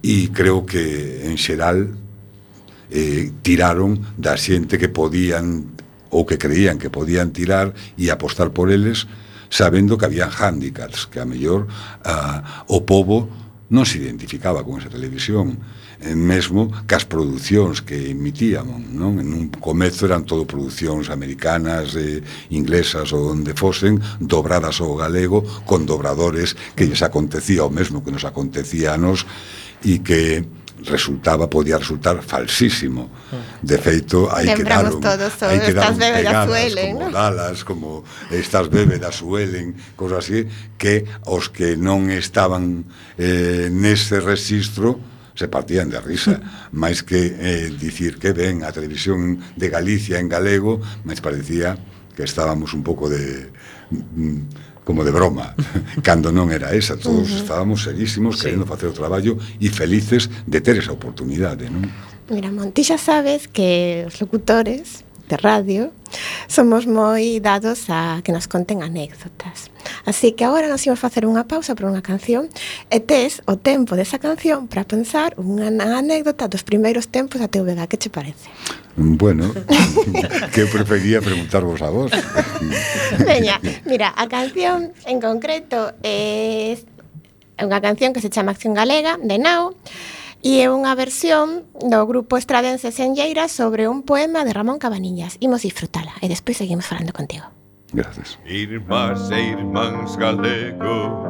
[0.01, 1.93] e creo que en xeral
[2.89, 5.77] eh, tiraron da xente que podían
[6.09, 9.05] ou que creían que podían tirar e apostar por eles
[9.53, 11.69] sabendo que había handicaps, que a mellor
[12.09, 13.29] a, o pobo
[13.69, 15.61] non se identificaba con esa televisión
[16.01, 19.21] eh, mesmo que as producións que emitíamos non?
[19.21, 25.45] en un comezo eran todo producións americanas eh, inglesas ou onde fosen dobradas ao galego
[25.69, 29.29] con dobradores que lles acontecía o mesmo que nos acontecía a nos
[29.85, 30.45] e que
[30.85, 33.11] resultaba podía resultar falsísimo.
[33.31, 33.67] Mm.
[33.67, 37.11] De feito, aí Lembramos quedaron, todos aí quedaron estas pegadas suelen, como ¿no?
[37.11, 37.89] dalas, como
[38.31, 42.85] estas bébedas suelen, cosas así, que os que non estaban
[43.19, 44.99] eh, nese registro
[45.35, 46.41] se partían de risa,
[46.73, 51.79] máis que eh, dicir que ven a televisión de Galicia en galego, máis parecía
[52.13, 53.49] que estábamos un pouco de
[53.91, 55.55] mm, como de broma,
[56.07, 57.43] cando non era esa, todos uh -huh.
[57.43, 58.51] estábamos serísimos sí.
[58.51, 61.87] querendo facer o traballo e felices de ter esa oportunidade, non?
[62.31, 65.91] Mira, Monti, xa sabes que os locutores de radio
[66.49, 69.73] somos moi dados a que nos conten anécdotas.
[70.05, 72.51] Así que agora nos imos facer unha pausa por unha canción
[72.91, 77.63] e tes o tempo desa canción para pensar unha anécdota dos primeiros tempos da teu.
[77.63, 78.51] Que che parece?
[78.97, 79.55] Bueno,
[80.55, 82.11] que prefería preguntarvos a vos.
[83.27, 86.77] Veña, mira, a canción en concreto é
[87.63, 89.79] unha canción que se chama Acción Galega, de Nao,
[90.43, 95.39] e é unha versión do grupo estradense Senlleira sobre un poema de Ramón Cabaniñas.
[95.39, 97.62] Imos disfrutala e despois seguimos falando contigo.
[97.93, 98.39] Gracias.
[98.47, 101.29] Irmás e irmáns galego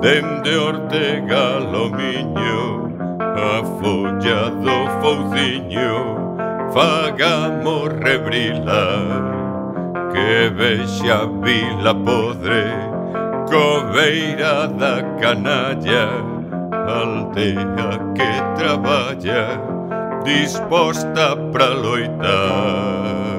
[0.00, 9.36] Dende Ortega Lomiño A folla do Fouciño Fagamos rebrilar
[10.12, 12.64] Que vexa vila podre
[13.50, 16.08] Coveira da canalla
[16.72, 19.60] Aldea que traballa
[20.24, 23.37] Disposta pra loitar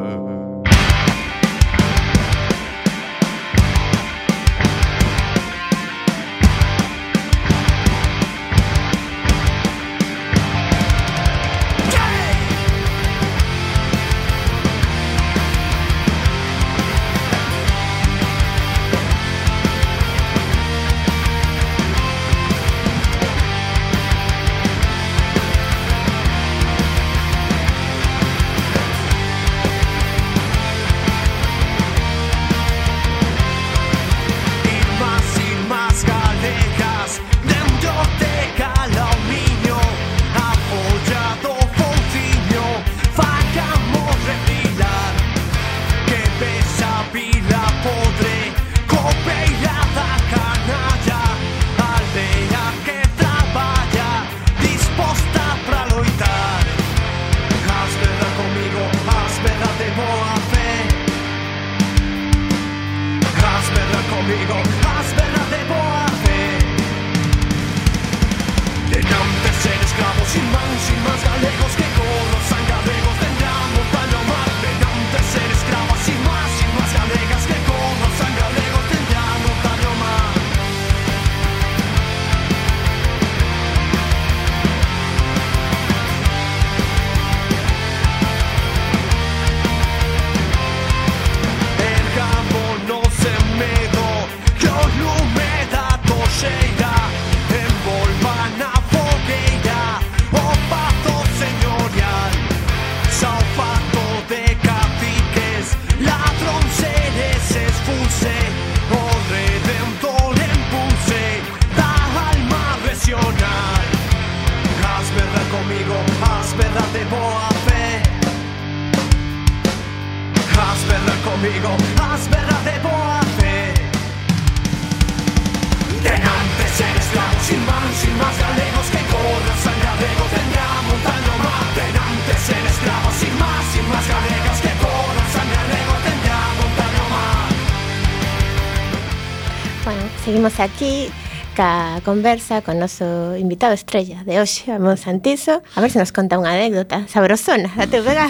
[140.60, 141.08] Seguimos aquí
[141.56, 145.64] ca conversa con noso invitado estrella de hoxe, Amón Santizo.
[145.76, 148.28] A ver se nos conta unha anécdota sabrosona, da teu vega?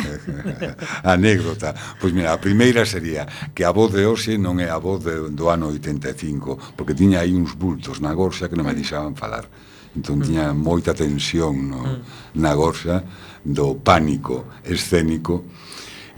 [1.01, 1.73] anécdota.
[1.97, 3.25] Pois mira, a primeira sería
[3.57, 7.25] que a voz de hoxe non é a voz de, do ano 85, porque tiña
[7.25, 9.49] aí uns bultos na gorxa que non me deixaban falar.
[9.97, 10.25] Entón mm.
[10.29, 12.37] tiña moita tensión no, mm.
[12.37, 13.01] na gorxa
[13.41, 15.49] do pánico escénico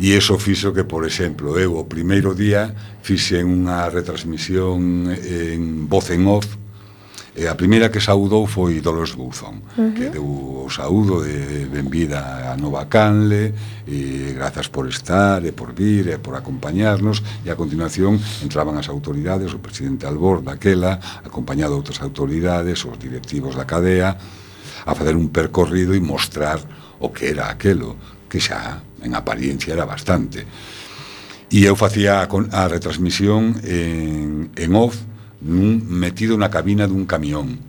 [0.01, 2.73] E iso fixo que, por exemplo, eu o primeiro día
[3.05, 6.49] fixen unha retransmisión en voz en off
[7.31, 9.95] E a primeira que saudou foi Dolores Bouzón, uh -huh.
[9.95, 13.55] que deu o saúdo de benvida a Nova Canle,
[13.87, 18.91] e grazas por estar, e por vir, e por acompañarnos, e a continuación entraban as
[18.91, 24.19] autoridades, o presidente Albor daquela, acompañado de outras autoridades, os directivos da cadea,
[24.83, 26.59] a facer un percorrido e mostrar
[26.99, 27.95] o que era aquelo,
[28.27, 30.45] que xa en apariencia era bastante.
[31.51, 34.95] E eu facía a, a retransmisión en, en off
[35.41, 37.59] nun, metido na cabina dun camión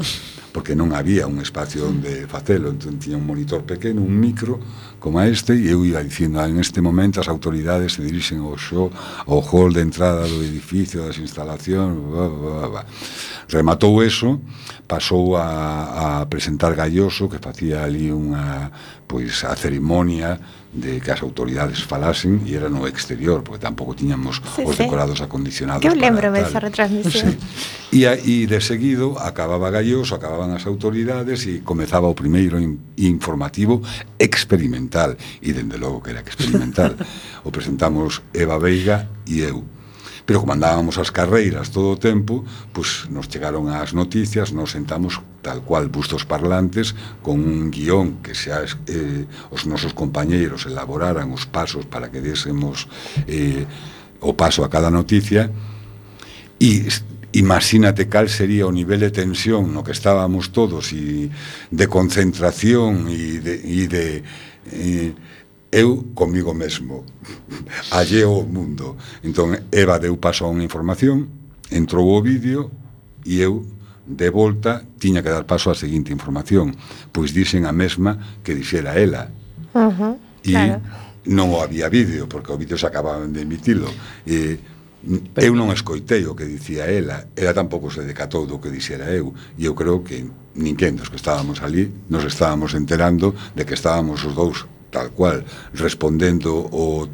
[0.52, 4.60] porque non había un espacio onde facelo entón tiña un monitor pequeno, un micro
[5.02, 8.54] como este e eu iba dicindo ah, en este momento as autoridades se dirixen ao
[8.54, 8.86] show
[9.26, 12.82] ao hall de entrada do edificio das instalacións bla, bla, bla.
[13.50, 14.38] rematou eso
[14.86, 18.70] pasou a, a presentar Galloso que facía ali unha
[19.10, 20.38] pois a cerimonia
[20.72, 25.20] de que as autoridades falasen e era no exterior, porque tampouco tiñamos sí, os decorados
[25.20, 25.24] sí.
[25.28, 25.84] acondicionados.
[25.84, 27.36] Que eu lembro desa retransmisión.
[27.92, 28.08] Sí.
[28.08, 32.56] E, e de seguido acababa Galloso, acababan as autoridades e comezaba o primeiro
[32.96, 33.84] informativo
[34.16, 36.94] experimental experimental e dende logo que era experimental.
[37.44, 39.64] O presentamos Eva Veiga e eu.
[40.24, 45.18] Pero como andábamos as carreiras todo o tempo pois nos chegaron as noticias nos sentamos
[45.42, 51.48] tal cual bustos parlantes con un guión que xa eh, os nosos compañeiros elaboraran os
[51.48, 52.86] pasos para que désemos
[53.26, 53.66] eh,
[54.22, 55.50] o paso a cada noticia.
[56.62, 56.86] E
[57.34, 61.32] imagínate cal sería o nivel de tensión no que estábamos todos e
[61.74, 64.06] de concentración e de, e de
[64.70, 65.14] e,
[65.72, 67.04] eu comigo mesmo,
[67.90, 68.96] alleo o mundo.
[69.24, 71.32] Entón, Eva deu paso a unha información,
[71.72, 72.68] entrou o vídeo
[73.24, 73.64] e eu,
[74.04, 76.76] de volta, tiña que dar paso á seguinte información,
[77.08, 79.32] pois dixen a mesma que dixera ela.
[79.72, 80.84] Uh -huh, e claro.
[81.24, 83.88] non o había vídeo, porque o vídeo se acababan de emitilo.
[84.28, 84.60] E
[85.02, 85.46] Pero...
[85.46, 89.34] Eu non escoitei o que dicía ela, ela tampouco se decatou do que dixera eu,
[89.58, 90.22] e eu creo que
[90.54, 95.42] ninguén dos que estábamos ali nos estábamos enterando de que estábamos os dous tal cual
[95.74, 97.08] respondendo o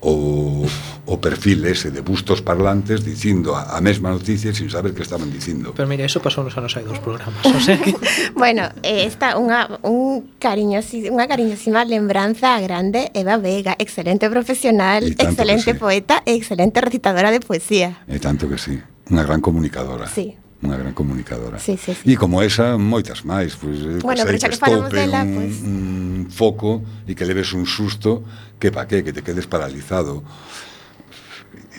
[0.00, 0.66] o,
[1.06, 5.30] o perfil ese de bustos parlantes dicindo a, a mesma noticia sin saber que estaban
[5.30, 5.74] dicindo.
[5.76, 7.92] Pero mira, eso pasou nos anos hai dos programas, o sea que...
[8.34, 15.76] bueno, eh, está unha, un cariñosi, unha cariñosíma lembranza grande Eva Vega, excelente profesional, excelente
[15.76, 15.78] sí.
[15.78, 18.00] poeta e excelente recitadora de poesía.
[18.08, 18.80] E tanto que sí,
[19.12, 20.08] unha gran comunicadora.
[20.08, 21.56] Sí unha gran comunicadora.
[21.56, 22.04] Sí, sí, sí.
[22.04, 23.56] E como esa, moitas máis.
[23.56, 25.54] Pois, pues, eh, bueno, sei, que, que estoupe dela, un, pues...
[25.64, 25.80] un
[26.28, 28.20] foco e que leves un susto
[28.60, 30.22] que pa qué, que te quedes paralizado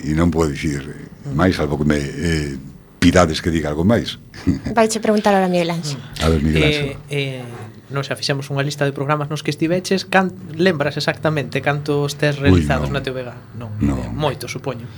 [0.02, 0.82] e non podes ir
[1.38, 2.58] máis, salvo que me eh,
[3.02, 4.18] pidades que diga algo máis.
[4.78, 5.98] Vai che preguntar ahora Miguel Anxo.
[6.22, 6.86] A ver, Miguel Anxo.
[7.10, 7.44] Eh, eh,
[7.94, 12.42] non xa fixemos unha lista de programas nos que estiveches, can, lembras exactamente cantos tes
[12.42, 12.98] realizados Ui, no.
[12.98, 13.30] na TVG?
[13.58, 13.96] Non, no.
[14.02, 14.90] eh, moito, supoño.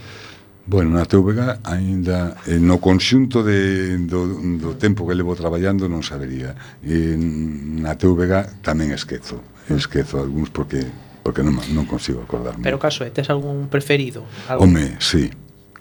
[0.64, 6.04] Bueno, na TVG aínda eh, no conxunto de, do, do tempo que levo traballando non
[6.04, 6.56] sabería.
[6.80, 10.88] E na TVG tamén esquezo, esquezo algúns porque
[11.24, 12.62] porque non, non consigo acordarme.
[12.62, 14.28] Pero caso é, tes algún preferido?
[14.52, 14.76] Algún?
[14.76, 15.32] Home, sí,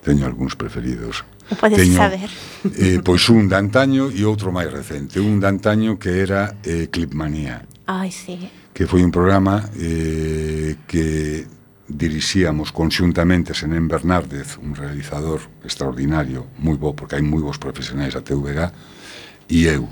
[0.01, 1.27] teño algúns preferidos.
[1.51, 2.31] O podes teño, saber.
[2.79, 5.19] Eh, pois un de antaño e outro máis recente.
[5.19, 7.67] Un de antaño que era eh, Clipmanía.
[7.91, 8.39] Ai, sí.
[8.73, 11.45] Que foi un programa eh, que
[11.93, 18.25] dirixíamos conxuntamente Senén Bernárdez, un realizador extraordinario, moi bo, porque hai moi bons profesionais a
[18.25, 18.73] TVG,
[19.53, 19.91] e eu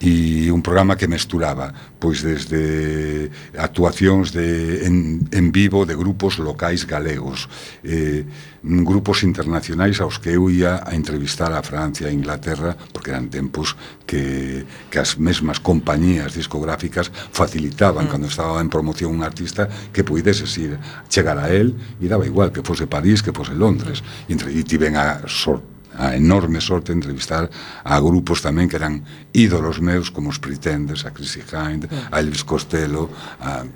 [0.00, 6.86] e un programa que mesturaba pois desde actuacións de en, en vivo de grupos locais
[6.86, 7.50] galegos
[7.82, 8.22] eh,
[8.62, 13.26] grupos internacionais aos que eu ia a entrevistar a Francia e a Inglaterra porque eran
[13.26, 13.74] tempos
[14.06, 18.10] que, que as mesmas compañías discográficas facilitaban mm.
[18.10, 20.78] cando estaba en promoción un artista que puideses ir
[21.10, 24.62] chegar a él e daba igual que fose París, que fose Londres e, entre, e
[24.62, 27.50] tiven a sorte a enorme sorte de entrevistar
[27.84, 29.02] a grupos tamén que eran
[29.34, 33.10] ídolos meus como os Pretenders, a Chrissy Hind, a Elvis Costello,
[33.42, 33.66] a,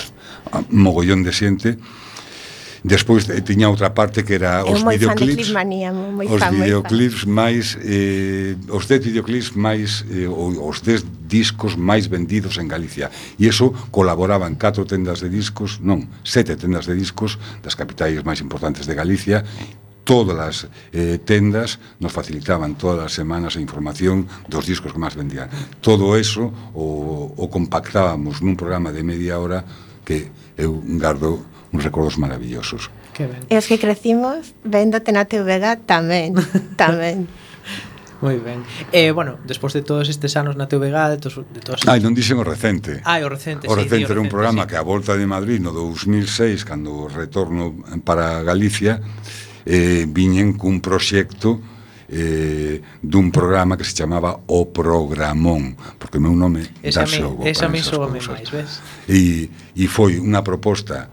[0.55, 1.71] a mogollón de xente
[2.85, 5.55] Despois eh, tiña outra parte que era os moi videoclips.
[5.55, 5.55] Clip
[5.95, 12.11] moi os fan, videoclips máis eh, os 10 videoclips máis eh, os 10 discos máis
[12.11, 13.07] vendidos en Galicia.
[13.39, 18.43] E iso colaboraban catro tendas de discos, non, sete tendas de discos das capitais máis
[18.43, 19.47] importantes de Galicia
[20.05, 20.57] todas as
[20.93, 25.49] eh, tendas nos facilitaban todas as semanas a información dos discos que máis vendían.
[25.79, 29.63] Todo eso o, o compactábamos nun programa de media hora
[30.03, 32.91] que eu gardo uns recordos maravillosos.
[33.15, 33.47] Que ben.
[33.47, 36.35] E os que crecimos véndote na TVG tamén,
[36.83, 37.31] tamén.
[38.23, 38.63] Moi ben.
[38.95, 42.15] Eh, bueno, despois de todos estes anos na TVG, de, tos, de todas Ai, non
[42.15, 43.03] dixen o recente.
[43.03, 44.69] Ai, o recente, O recente sí, era un recente, programa sí.
[44.71, 47.75] que a volta de Madrid no 2006, cando retorno
[48.07, 49.03] para Galicia,
[49.67, 51.61] eh, viñen cun proxecto
[52.13, 57.43] eh, dun programa que se chamaba O Programón, porque o meu nome esa dá xogo.
[57.49, 58.85] Esa me soube máis, ves?
[59.09, 61.09] E, e foi unha proposta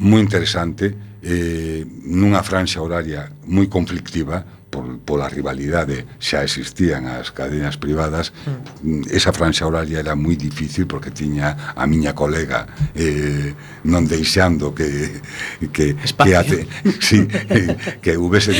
[0.00, 7.76] moi interesante, eh, nunha franxa horaria moi conflictiva, por, pola rivalidade xa existían as cadenas
[7.76, 9.12] privadas mm.
[9.12, 12.64] esa franxa horaria era moi difícil porque tiña a miña colega
[12.96, 13.52] eh,
[13.84, 15.20] non deixando que
[15.76, 16.24] que, Espacio.
[16.24, 16.58] que, ate,
[17.04, 17.28] sí,
[18.00, 18.56] que houvese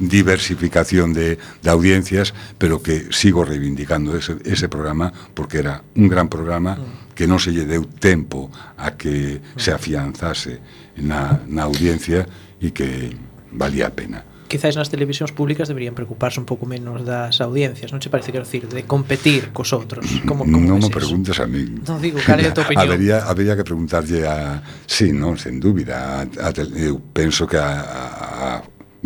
[0.00, 6.32] diversificación de, de audiencias pero que sigo reivindicando ese, ese programa porque era un gran
[6.32, 8.48] programa mm que non se lle deu tempo
[8.80, 9.76] a que se mm.
[9.76, 10.56] afianzase
[11.04, 12.24] na, na audiencia
[12.56, 13.12] e que
[13.52, 18.02] valía a pena quizáis nas televisións públicas deberían preocuparse un pouco menos das audiencias, non
[18.02, 20.02] che parece, quero decir, de competir cos outros?
[20.26, 20.98] Como, como non me eso?
[20.98, 21.86] preguntes a min.
[21.86, 22.90] Non digo, cal é a tua opinión?
[22.90, 24.58] Habería, habería que preguntarlle a...
[24.90, 26.26] Sí, non, sen dúbida.
[26.26, 28.48] A, a, eu penso que a, a, a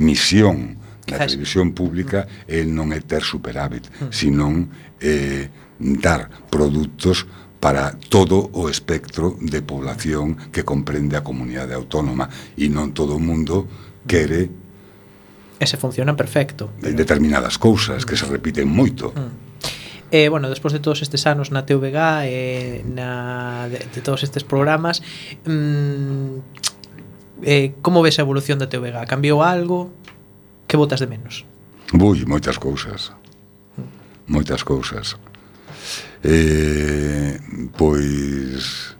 [0.01, 1.37] misión da Quizás.
[1.37, 2.49] televisión pública mm.
[2.49, 4.09] é non é ter superávit, mm.
[4.09, 5.53] senón eh,
[6.01, 7.29] dar produtos
[7.61, 13.21] para todo o espectro de población que comprende a comunidade autónoma e non todo o
[13.21, 13.69] mundo
[14.09, 14.64] quere
[15.65, 16.71] e se funciona perfecto.
[16.85, 19.17] En Determinadas cousas que se repiten moito.
[19.17, 19.45] Mm.
[20.15, 24.23] Eh, bueno, despois de todos estes anos na TVG e eh, na, de, de todos
[24.23, 25.03] estes programas,
[25.43, 26.39] mm,
[27.43, 29.09] eh, como ves a evolución da TVG?
[29.09, 29.91] Cambiou algo?
[30.69, 31.43] Que botas de menos?
[31.91, 33.11] Ui, moitas cousas.
[33.75, 34.39] Mm.
[34.39, 35.19] Moitas cousas.
[36.23, 37.41] Eh,
[37.77, 38.95] pois...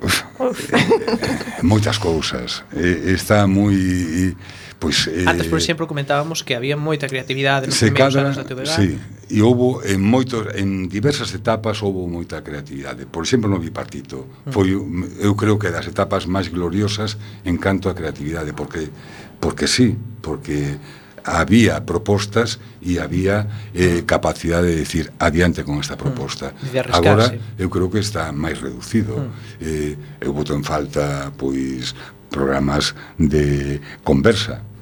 [0.00, 0.24] Uf,
[0.72, 2.64] eh, eh moitas cousas.
[2.72, 3.76] Eh, está moi...
[3.76, 8.28] Eh, Pois, eh, Antes, por eh, exemplo, comentábamos que había moita creatividade nos primeiros cadra,
[8.28, 9.00] anos da TV Sí,
[9.32, 13.08] e houbo en moitos en diversas etapas houbo moita creatividade.
[13.08, 14.52] Por exemplo, no bipartito mm.
[14.52, 17.16] foi eu creo que das etapas máis gloriosas
[17.48, 18.92] en canto a creatividade, porque
[19.40, 20.76] porque sí, porque
[21.24, 26.04] había propostas e había eh, capacidade de decir adiante con esta mm.
[26.04, 26.52] proposta.
[26.52, 29.16] Mm, Agora eu creo que está máis reducido.
[29.16, 29.32] Mm.
[29.64, 31.96] Eh, eu voto en falta pois
[32.28, 34.73] programas de conversa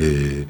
[0.00, 0.42] eh,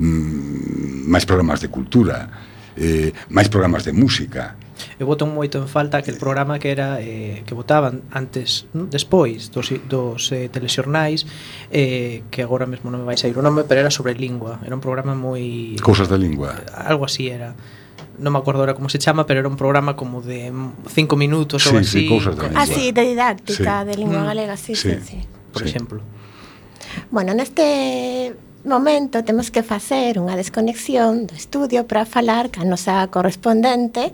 [0.00, 2.32] mm, máis programas de cultura,
[2.76, 4.56] eh, máis programas de música.
[4.98, 8.90] Eu boto moito en falta aquel programa que era eh, que votaban antes, ¿no?
[8.90, 11.26] despois dos, dos eh, telexornais
[11.70, 14.74] eh, que agora mesmo non me vai sair o nome pero era sobre lingua, era
[14.74, 15.78] un programa moi...
[15.78, 17.54] Cousas da lingua eh, Algo así era
[18.18, 20.54] non me acordo ahora como se chama, pero era un programa como de
[20.86, 22.06] cinco minutos sí, ou así.
[22.06, 22.62] Sí, cousas da lingua.
[22.62, 23.86] Ah, sí, de didáctica, sí.
[23.90, 24.28] de lingua mm.
[24.30, 25.18] galega, sí, sí, sí, sí.
[25.50, 25.68] Por sí.
[25.68, 25.98] exemplo.
[27.10, 28.34] Bueno, neste
[28.64, 34.10] momento temos que facer unha desconexión do estudio para falar ca nosa correspondente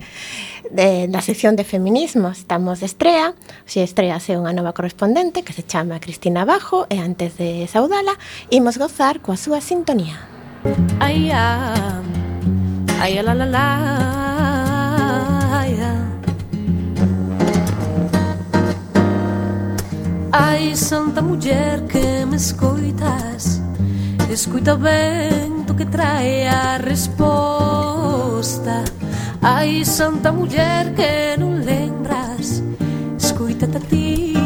[0.70, 2.34] de, da sección de feminismo.
[2.34, 7.38] Estamos de estrea, xe estrease unha nova correspondente que se chama Cristina Bajo e antes
[7.38, 8.18] de saudala
[8.50, 10.18] imos gozar coa súa sintonía.
[10.98, 12.02] Ai, ah,
[13.00, 13.66] ai, ah, la, la, la,
[15.62, 16.10] ai, ah.
[20.32, 23.62] Ai, santa muller que me escoitas,
[24.30, 28.84] Escuita o vento que trae a resposta
[29.42, 32.62] Ai, santa muller que non lembras
[33.18, 34.38] Escuítate a ti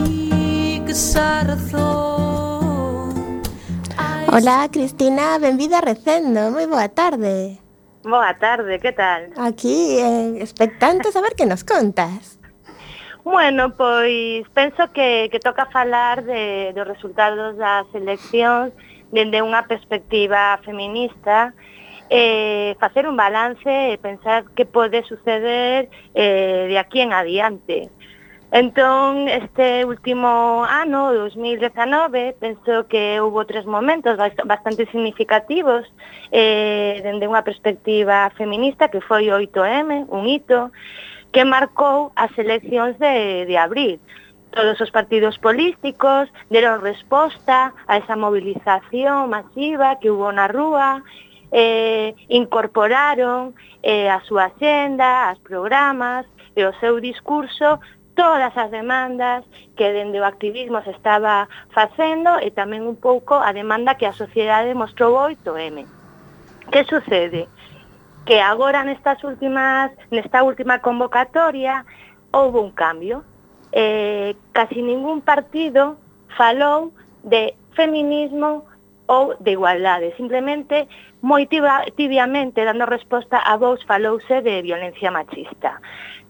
[0.89, 3.45] que xa razón.
[4.01, 7.61] Ai, Hola, Cristina, benvida recendo, moi boa tarde.
[8.09, 9.37] Boa tarde, que tal?
[9.37, 12.41] Aquí, eh, expectantes a ver que nos contas.
[13.25, 18.73] Bueno, pois penso que, que toca falar de, dos resultados das eleccións
[19.15, 21.55] dende unha perspectiva feminista,
[22.11, 25.87] eh, facer un balance e pensar que pode suceder
[26.19, 27.95] eh, de aquí en adiante.
[28.55, 34.15] Entón, este último ano, 2019, penso que houve tres momentos
[34.47, 35.83] bastante significativos
[36.31, 40.71] eh, dende unha perspectiva feminista, que foi o 8M, un hito,
[41.35, 43.99] que marcou as eleccións de, de abril
[44.55, 51.03] todos os partidos políticos deron resposta a esa movilización masiva que hubo na rúa,
[51.51, 56.25] eh, incorporaron eh, a súa agenda, as programas
[56.55, 57.83] e o seu discurso
[58.15, 59.43] todas as demandas
[59.75, 64.15] que dende o activismo se estaba facendo e tamén un pouco a demanda que a
[64.15, 65.83] sociedade mostrou 8M.
[66.71, 67.51] Que sucede?
[68.23, 71.83] Que agora nestas últimas, nesta última convocatoria
[72.31, 73.27] houve un cambio,
[73.75, 75.99] eh, casi ningún partido
[76.39, 76.95] falou
[77.27, 78.63] de feminismo
[79.11, 80.15] ou de igualdade.
[80.17, 80.87] Simplemente,
[81.21, 85.83] moi tibia, tibiamente, dando resposta a vos, falouse de violencia machista.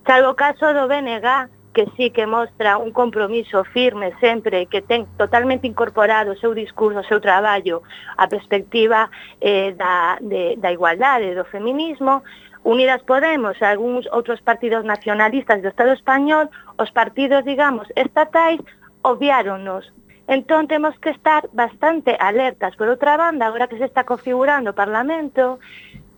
[0.09, 5.69] Salvo caso do BNG, que sí que mostra un compromiso firme sempre, que ten totalmente
[5.69, 7.85] incorporado o seu discurso, o seu traballo,
[8.17, 12.25] a perspectiva eh, da, de, da igualdade, do feminismo,
[12.65, 18.61] Unidas Podemos e algúns outros partidos nacionalistas do Estado español os partidos, digamos, estatais
[19.03, 19.93] obviáronos.
[20.27, 22.77] Entón temos que estar bastante alertas.
[22.77, 25.61] Por outra banda, agora que se está configurando o Parlamento,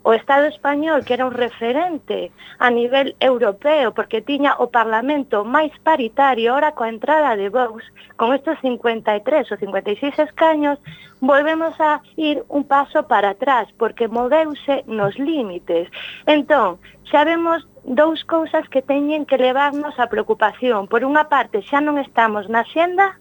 [0.06, 2.30] o Estado español, que era un referente
[2.60, 7.82] a nivel europeo, porque tiña o Parlamento máis paritario, ahora coa entrada de Vox,
[8.14, 10.78] con estos 53 ou 56 escaños,
[11.18, 15.90] volvemos a ir un paso para atrás, porque moveuse nos límites.
[16.30, 16.78] Entón,
[17.10, 20.90] xa vemos dous cousas que teñen que levarnos a preocupación.
[20.90, 23.14] Por unha parte, xa non estamos na xenda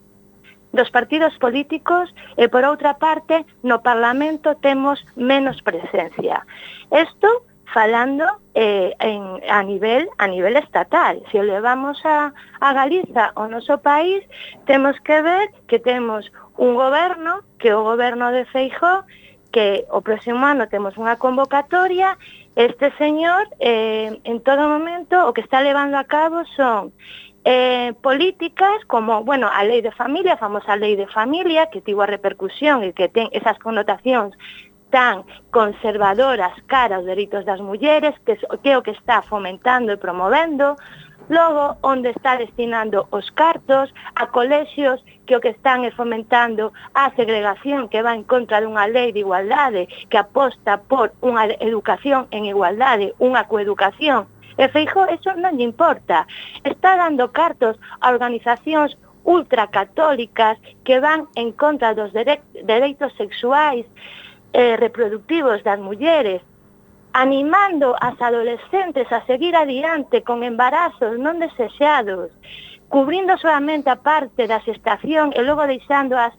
[0.74, 6.44] dos partidos políticos e por outra parte, no Parlamento temos menos presencia.
[6.92, 11.22] Isto falando eh, en, a nivel a nivel estatal.
[11.32, 14.26] Se o levamos a, a Galiza o noso país,
[14.66, 19.06] temos que ver que temos un goberno, que o goberno de Feijó,
[19.54, 22.18] que o próximo ano temos unha convocatoria
[22.56, 26.94] Este señor, eh, en todo momento, o que está levando a cabo son
[27.44, 32.02] eh, políticas como, bueno, a lei de familia, a famosa lei de familia, que tivo
[32.02, 34.34] a repercusión e que ten esas connotacións
[34.88, 40.00] tan conservadoras cara aos delitos das mulleres, que, que é o que está fomentando e
[40.00, 40.80] promovendo,
[41.28, 43.92] logo onde está destinando os cartos?
[44.16, 48.86] A colexios que o que están é fomentando a segregación que va en contra dunha
[48.88, 54.30] lei de igualdade que aposta por unha educación en igualdade, unha coeducación.
[54.56, 56.24] E Feijó, eso non lle importa.
[56.64, 58.96] Está dando cartos a organizacións
[59.26, 63.86] ultracatólicas que van en contra dos dereitos sexuais
[64.54, 66.42] eh, reproductivos das mulleres,
[67.12, 72.32] animando as adolescentes a seguir adiante con embarazos non desexados,
[72.90, 76.34] cubrindo solamente a parte das estación e logo deixándoas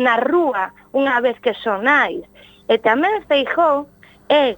[0.00, 2.24] na rúa unha vez que son nais.
[2.70, 3.86] E tamén Feijó
[4.30, 4.56] é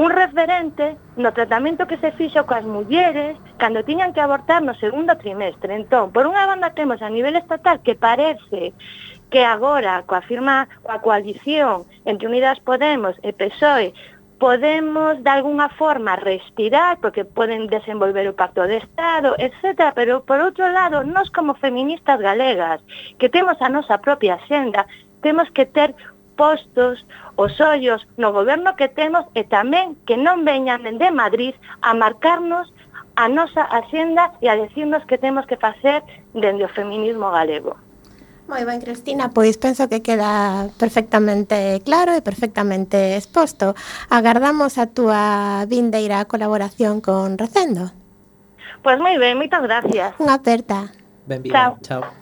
[0.00, 5.12] un referente no tratamento que se fixo coas mulleres cando tiñan que abortar no segundo
[5.18, 5.76] trimestre.
[5.76, 8.72] Entón, por unha banda temos a nivel estatal que parece
[9.28, 13.92] que agora coa firma coa coalición entre Unidas Podemos e PSOE
[14.40, 19.92] podemos de alguna forma respirar porque poden desenvolver o pacto de Estado, etc.
[19.94, 22.80] Pero por outro lado, nós como feministas galegas
[23.20, 24.88] que temos a nosa propia xenda,
[25.20, 25.94] temos que ter
[26.40, 27.04] postos
[27.36, 31.52] os ollos no goberno que temos e tamén que non veñan de Madrid
[31.84, 32.72] a marcarnos
[33.20, 36.00] a nosa axenda e a decirnos que temos que facer
[36.32, 37.76] dende o feminismo galego.
[38.50, 43.78] Moi ben, Cristina, pois penso que queda perfectamente claro e perfectamente exposto.
[44.10, 47.94] Agardamos a túa vindeira colaboración con Recendo.
[48.82, 50.18] Pois moi ben, moitas gracias.
[50.18, 50.90] Unha aperta.
[51.30, 51.54] Ben, bien.
[51.54, 51.78] Chao.
[51.78, 52.19] Chao.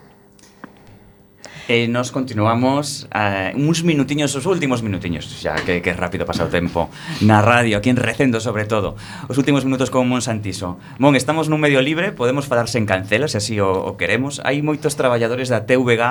[1.67, 6.51] E nos continuamos uh, uns minutiños, os últimos minutiños, xa que, que rápido pasa o
[6.53, 6.87] tempo
[7.25, 8.95] na radio, aquí en Recendo sobre todo.
[9.27, 10.79] Os últimos minutos con Mon Santiso.
[11.03, 14.39] Mon, estamos nun medio libre, podemos falar sen cancela, se así o, o queremos.
[14.47, 16.03] Hai moitos traballadores da TVG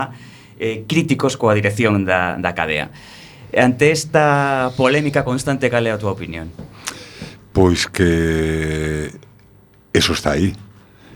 [0.59, 2.91] eh, críticos coa dirección da, da cadea.
[3.55, 6.51] Ante esta polémica constante, cal é a túa opinión?
[7.55, 9.09] Pois que
[9.95, 10.53] eso está aí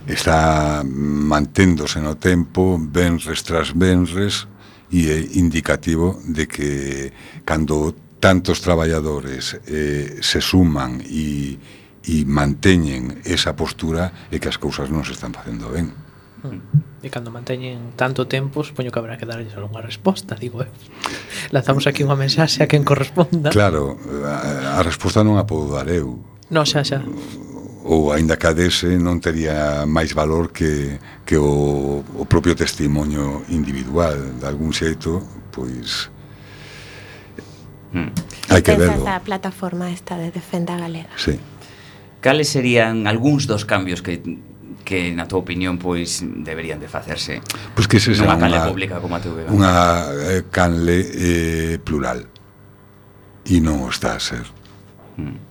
[0.07, 4.47] está manténdose no tempo venres tras venres
[4.91, 7.13] e é indicativo de que
[7.45, 11.57] cando tantos traballadores eh, se suman e,
[12.05, 15.93] e manteñen esa postura é que as cousas non se están facendo ben.
[16.41, 17.01] Mm.
[17.01, 20.69] E cando manteñen tanto tempo, supoño que habrá que darlle algunha resposta, digo eu.
[20.69, 21.49] Eh?
[21.49, 23.49] Lanzamos aquí unha mensaxe a quen corresponda.
[23.49, 26.21] Claro, a, a resposta non a podo dar eu.
[26.53, 27.01] No, xa, xa
[27.83, 33.41] ou aínda que a dese non tería máis valor que, que o, o propio testimonio
[33.49, 36.13] individual de algún xeito pois
[37.93, 38.09] hmm.
[38.53, 41.41] hai que verlo a plataforma esta de Defenda Galega sí.
[42.21, 44.21] cales serían algúns dos cambios que
[44.85, 47.41] que na túa opinión pois deberían de facerse
[47.73, 49.49] pois que se unha canle pública como a TV eh?
[49.49, 49.73] unha
[50.37, 52.29] eh, canle eh, plural
[53.45, 54.45] e non o está a ser
[55.17, 55.50] mm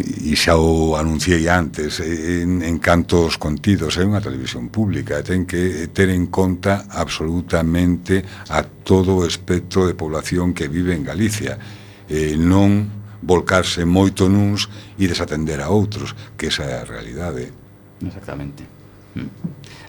[0.00, 5.44] e xa o anunciei antes eh, en, en cantos contidos é unha televisión pública ten
[5.44, 11.04] que eh, ter en conta absolutamente a todo o espectro de población que vive en
[11.04, 11.60] Galicia
[12.08, 12.88] eh, non
[13.20, 17.52] volcarse moito nuns e desatender a outros que esa é a realidade.
[18.00, 18.64] Exactamente.
[19.12, 19.28] Mm.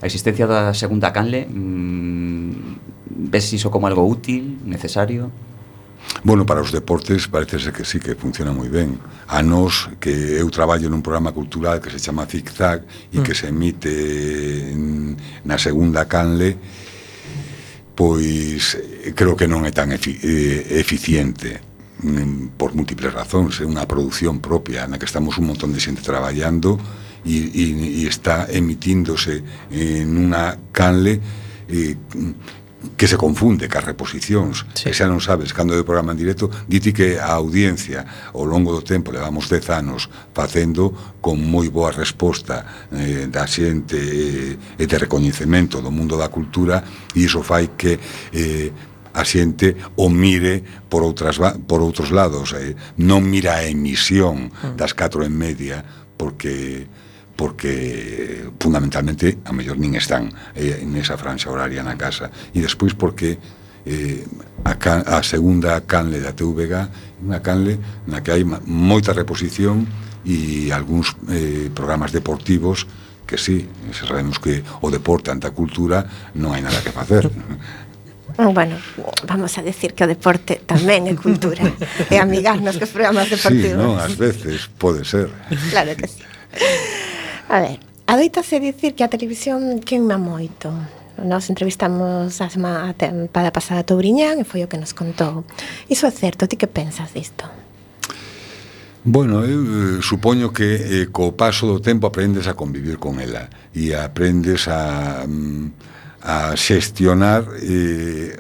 [0.04, 5.32] A existencia da segunda canle mm, ves iso como algo útil, necesario?
[6.24, 9.00] Bueno, para os deportes parece ser que sí, que funciona moi ben.
[9.32, 13.24] A nos, que eu traballo nun programa cultural que se chama Zigzag e mm.
[13.26, 13.94] que se emite
[14.70, 16.60] en, na segunda canle,
[17.96, 21.58] pois eh, creo que non é tan efi eh, eficiente
[22.06, 26.06] mm, por múltiples razóns, é unha produción propia na que estamos un montón de xente
[26.06, 26.78] traballando
[27.26, 27.66] e, e,
[28.02, 29.42] e está emitíndose
[29.74, 31.18] en eh, unha canle
[31.70, 31.98] eh,
[32.98, 34.90] que se confunde cas reposicións, sí.
[34.90, 38.46] que xa non sabes cando é o programa en directo, dite que a audiencia ao
[38.46, 40.90] longo do tempo, levamos 10 anos facendo
[41.22, 46.82] con moi boa resposta eh, da xente eh, e de recoñecemento do mundo da cultura
[47.14, 48.02] e iso fai que
[48.34, 48.74] eh,
[49.14, 54.74] a xente o mire por outras por outros lados, eh, non mira a emisión mm.
[54.80, 55.78] das 4 en media
[56.18, 56.90] porque
[57.42, 62.30] porque fundamentalmente a mellor nin están eh, esa franxa horaria na casa.
[62.54, 63.42] E despois porque
[63.82, 64.22] eh,
[64.62, 69.90] a, can, a segunda canle da TVG unha canle na que hai moita reposición
[70.22, 72.86] e algúns eh, programas deportivos
[73.26, 76.06] que sí, sabemos que o deporte ante a cultura
[76.38, 77.26] non hai nada que facer.
[78.38, 78.78] Ah, bueno,
[79.26, 81.66] vamos a decir que o deporte tamén é cultura.
[82.06, 83.74] E amigarnos que os programas deportivos.
[83.74, 85.34] Sí, non, ás veces pode ser.
[85.74, 86.22] Claro que sí.
[87.52, 90.72] A ver, adoitase dicir que a televisión queima moito.
[91.20, 92.96] Nos entrevistamos a semana
[93.28, 95.44] para pasada Touriñán e foi o que nos contou.
[95.92, 97.44] Iso é certo, ti que pensas disto?
[99.04, 103.52] Bueno, eu eh, supoño que eh, co paso do tempo aprendes a convivir con ela
[103.76, 108.40] e aprendes a, mm, a xestionar eh,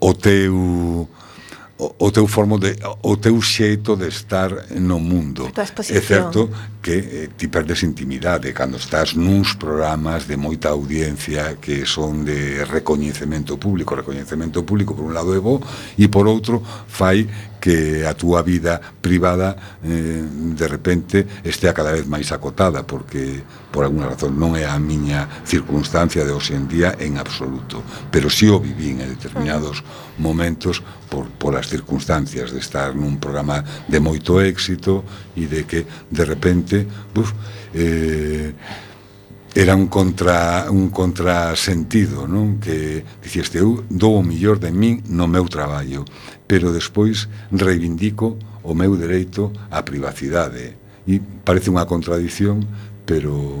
[0.00, 0.56] o teu
[1.76, 5.52] o, o teu formo de o teu xeito de estar no mundo.
[5.52, 6.48] É certo
[6.82, 12.66] que eh, ti perdes intimidade cando estás nuns programas de moita audiencia que son de
[12.66, 15.62] recoñecemento público, recoñecemento público por un lado é bo
[15.94, 16.58] e por outro
[16.90, 17.30] fai
[17.62, 20.18] que a túa vida privada eh,
[20.58, 23.38] de repente estea cada vez máis acotada porque
[23.70, 28.26] por alguna razón non é a miña circunstancia de hoxe en día en absoluto, pero
[28.26, 29.86] si sí o vivín en determinados
[30.18, 35.04] momentos por, por as circunstancias de estar nun programa de moito éxito
[35.36, 37.32] e de que de repente realmente buf,
[37.74, 38.54] eh,
[39.54, 42.56] era un contra un contrasentido, non?
[42.56, 46.08] Que dicías eu dou o millor de min no meu traballo,
[46.48, 50.80] pero despois reivindico o meu dereito á privacidade.
[51.04, 52.64] E parece unha contradición,
[53.04, 53.60] pero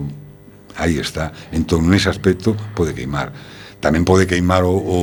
[0.80, 1.36] aí está.
[1.52, 3.28] Entón, nese aspecto pode queimar
[3.82, 5.02] tamén pode queimar o, o,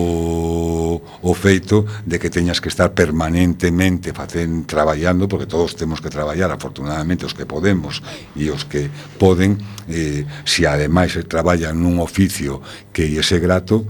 [1.04, 6.48] o feito de que teñas que estar permanentemente facen, traballando, porque todos temos que traballar,
[6.48, 8.00] afortunadamente, os que podemos
[8.40, 8.88] e os que
[9.20, 9.60] poden,
[9.92, 12.64] eh, se si ademais se traballan nun oficio
[12.96, 13.84] que lle é grato,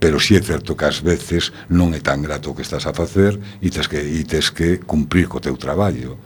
[0.00, 2.88] pero si sí é certo que ás veces non é tan grato o que estás
[2.88, 6.16] a facer e tes que, e tes que cumprir co teu traballo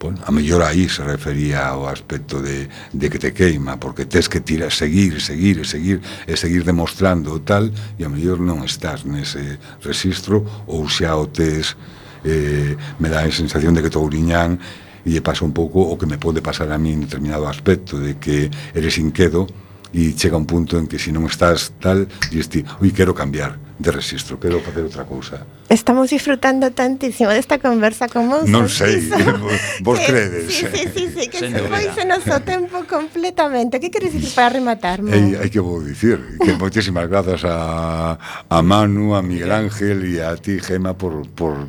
[0.00, 4.32] bueno, a mellor aí se refería ao aspecto de, de que te queima, porque tes
[4.32, 9.60] que tirar, seguir, seguir, seguir, e seguir demostrando tal, e a mellor non estás nese
[9.84, 11.76] registro, ou xa o tes,
[12.24, 14.56] eh, me dá a sensación de que Touriñán
[15.04, 18.00] e lle pasa un pouco o que me pode pasar a mí en determinado aspecto,
[18.00, 19.52] de que eres inquedo,
[19.92, 23.12] e chega un punto en que se si non estás tal, dices ti, ui, quero
[23.12, 25.48] cambiar, de rexistro, quero facer outra cousa.
[25.72, 28.44] Estamos disfrutando tantísimo desta conversa con vos.
[28.44, 29.00] Non sei,
[29.86, 30.52] vos que, credes.
[30.52, 33.80] Sí, sí, sí, sí que Sen se foi pois se noso tempo completamente.
[33.80, 35.00] Que queres dicir para rematar?
[35.08, 40.20] Ei, hai que vou dicir que moitísimas grazas a, a Manu, a Miguel Ángel e
[40.20, 41.64] a ti, Gema, por, por,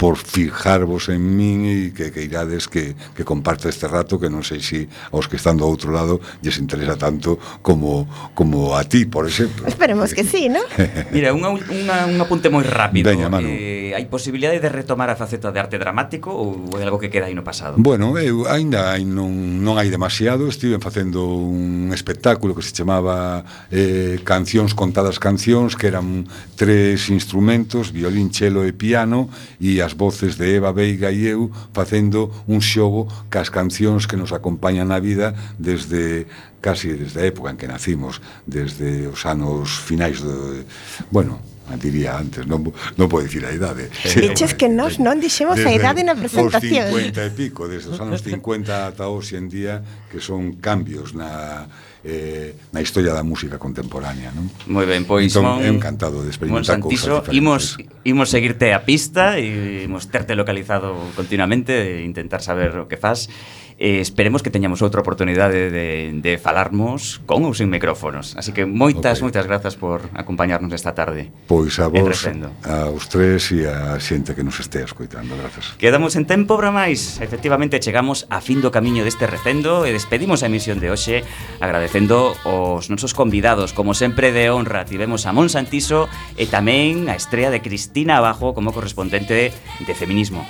[0.00, 4.40] por fijarvos en min e que, que irades que, que comparte este rato que non
[4.40, 8.86] sei se si aos que están do outro lado lles interesa tanto como, como a
[8.86, 9.66] ti, por exemplo.
[9.66, 10.62] Esperemos que sí, non?
[11.10, 13.10] Mira, unha, unha, un apunte moi rápido.
[13.10, 13.50] Veña, Manu.
[13.50, 17.26] Eh, hai posibilidade de retomar a faceta de arte dramático ou é algo que queda
[17.26, 17.76] aí no pasado?
[17.78, 20.46] Bueno, eu aínda non, non hai demasiado.
[20.46, 23.42] Estive facendo un espectáculo que se chamaba
[23.74, 30.38] eh, Cancións contadas cancións, que eran tres instrumentos, violín, chelo e piano, e as voces
[30.38, 35.34] de Eva Veiga e eu facendo un xogo cas cancións que nos acompañan na vida
[35.58, 36.30] desde
[36.60, 40.64] casi desde a época en que nacimos, desde os anos finais do,
[41.10, 41.40] bueno,
[41.76, 42.66] diría antes, non,
[42.98, 43.92] non podo dicir a idade.
[44.02, 46.90] Eh, sí, Diches que nós non dixemos a idade na presentación.
[46.90, 51.14] Os 50 e pico, desde os anos 50 ata hoxe en día, que son cambios
[51.14, 51.70] na
[52.02, 54.48] eh, na historia da música contemporánea, non?
[54.66, 57.36] Moi ben, pois entón, mon, encantado de experimentar cousas diferentes.
[57.36, 57.62] Imos,
[58.08, 63.28] imos seguirte a pista e imos terte localizado continuamente e intentar saber o que faz
[63.80, 68.36] eh, esperemos que teñamos outra oportunidade de, de falarmos con ou sin micrófonos.
[68.36, 69.24] Así que moitas, okay.
[69.24, 71.32] moitas grazas por acompañarnos esta tarde.
[71.48, 72.28] Pois a vos,
[72.68, 75.32] aos tres e a xente que nos estea escoitando.
[75.32, 75.72] Grazas.
[75.80, 77.24] Quedamos en tempo para máis.
[77.24, 81.24] Efectivamente, chegamos a fin do camiño deste recendo e despedimos a emisión de hoxe
[81.64, 84.84] agradecendo os nosos convidados, como sempre de honra.
[84.84, 86.04] Tivemos a Mon Santiso
[86.36, 90.44] e tamén a estrella de Cristina Abajo como correspondente de Feminismo.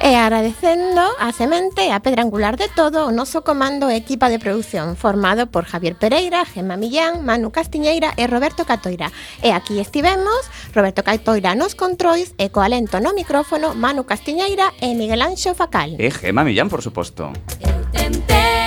[0.00, 4.28] E agradecendo a semente e a pedra angular de todo o noso comando e equipa
[4.28, 9.10] de producción formado por Javier Pereira, Gemma Millán, Manu Castiñeira e Roberto Catoira.
[9.42, 10.46] E aquí estivemos,
[10.76, 15.96] Roberto Catoira nos controis e co alento no micrófono Manu Castiñeira e Miguel Anxo Facal.
[15.96, 17.32] E Gemma Millán, por suposto.
[17.64, 18.65] Eu tentei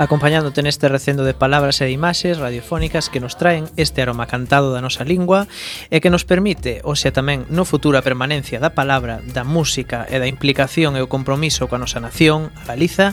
[0.00, 4.80] acompañándote neste recendo de palabras e imaxes radiofónicas que nos traen este aroma cantado da
[4.80, 5.44] nosa lingua
[5.92, 10.08] e que nos permite, ou sea tamén no futuro a permanencia da palabra, da música
[10.08, 13.12] e da implicación e o compromiso coa nosa nación, a Galiza,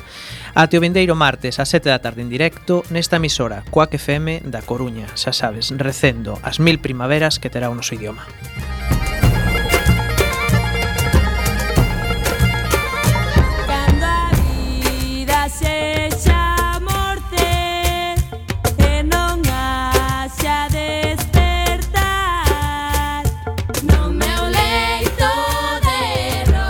[0.55, 4.63] ate o vindeiro martes a 7 da tarde en directo nesta emisora Coac FM da
[4.63, 8.23] Coruña, xa sabes, recendo as mil primaveras que terá o noso idioma.
[8.23, 8.96] Música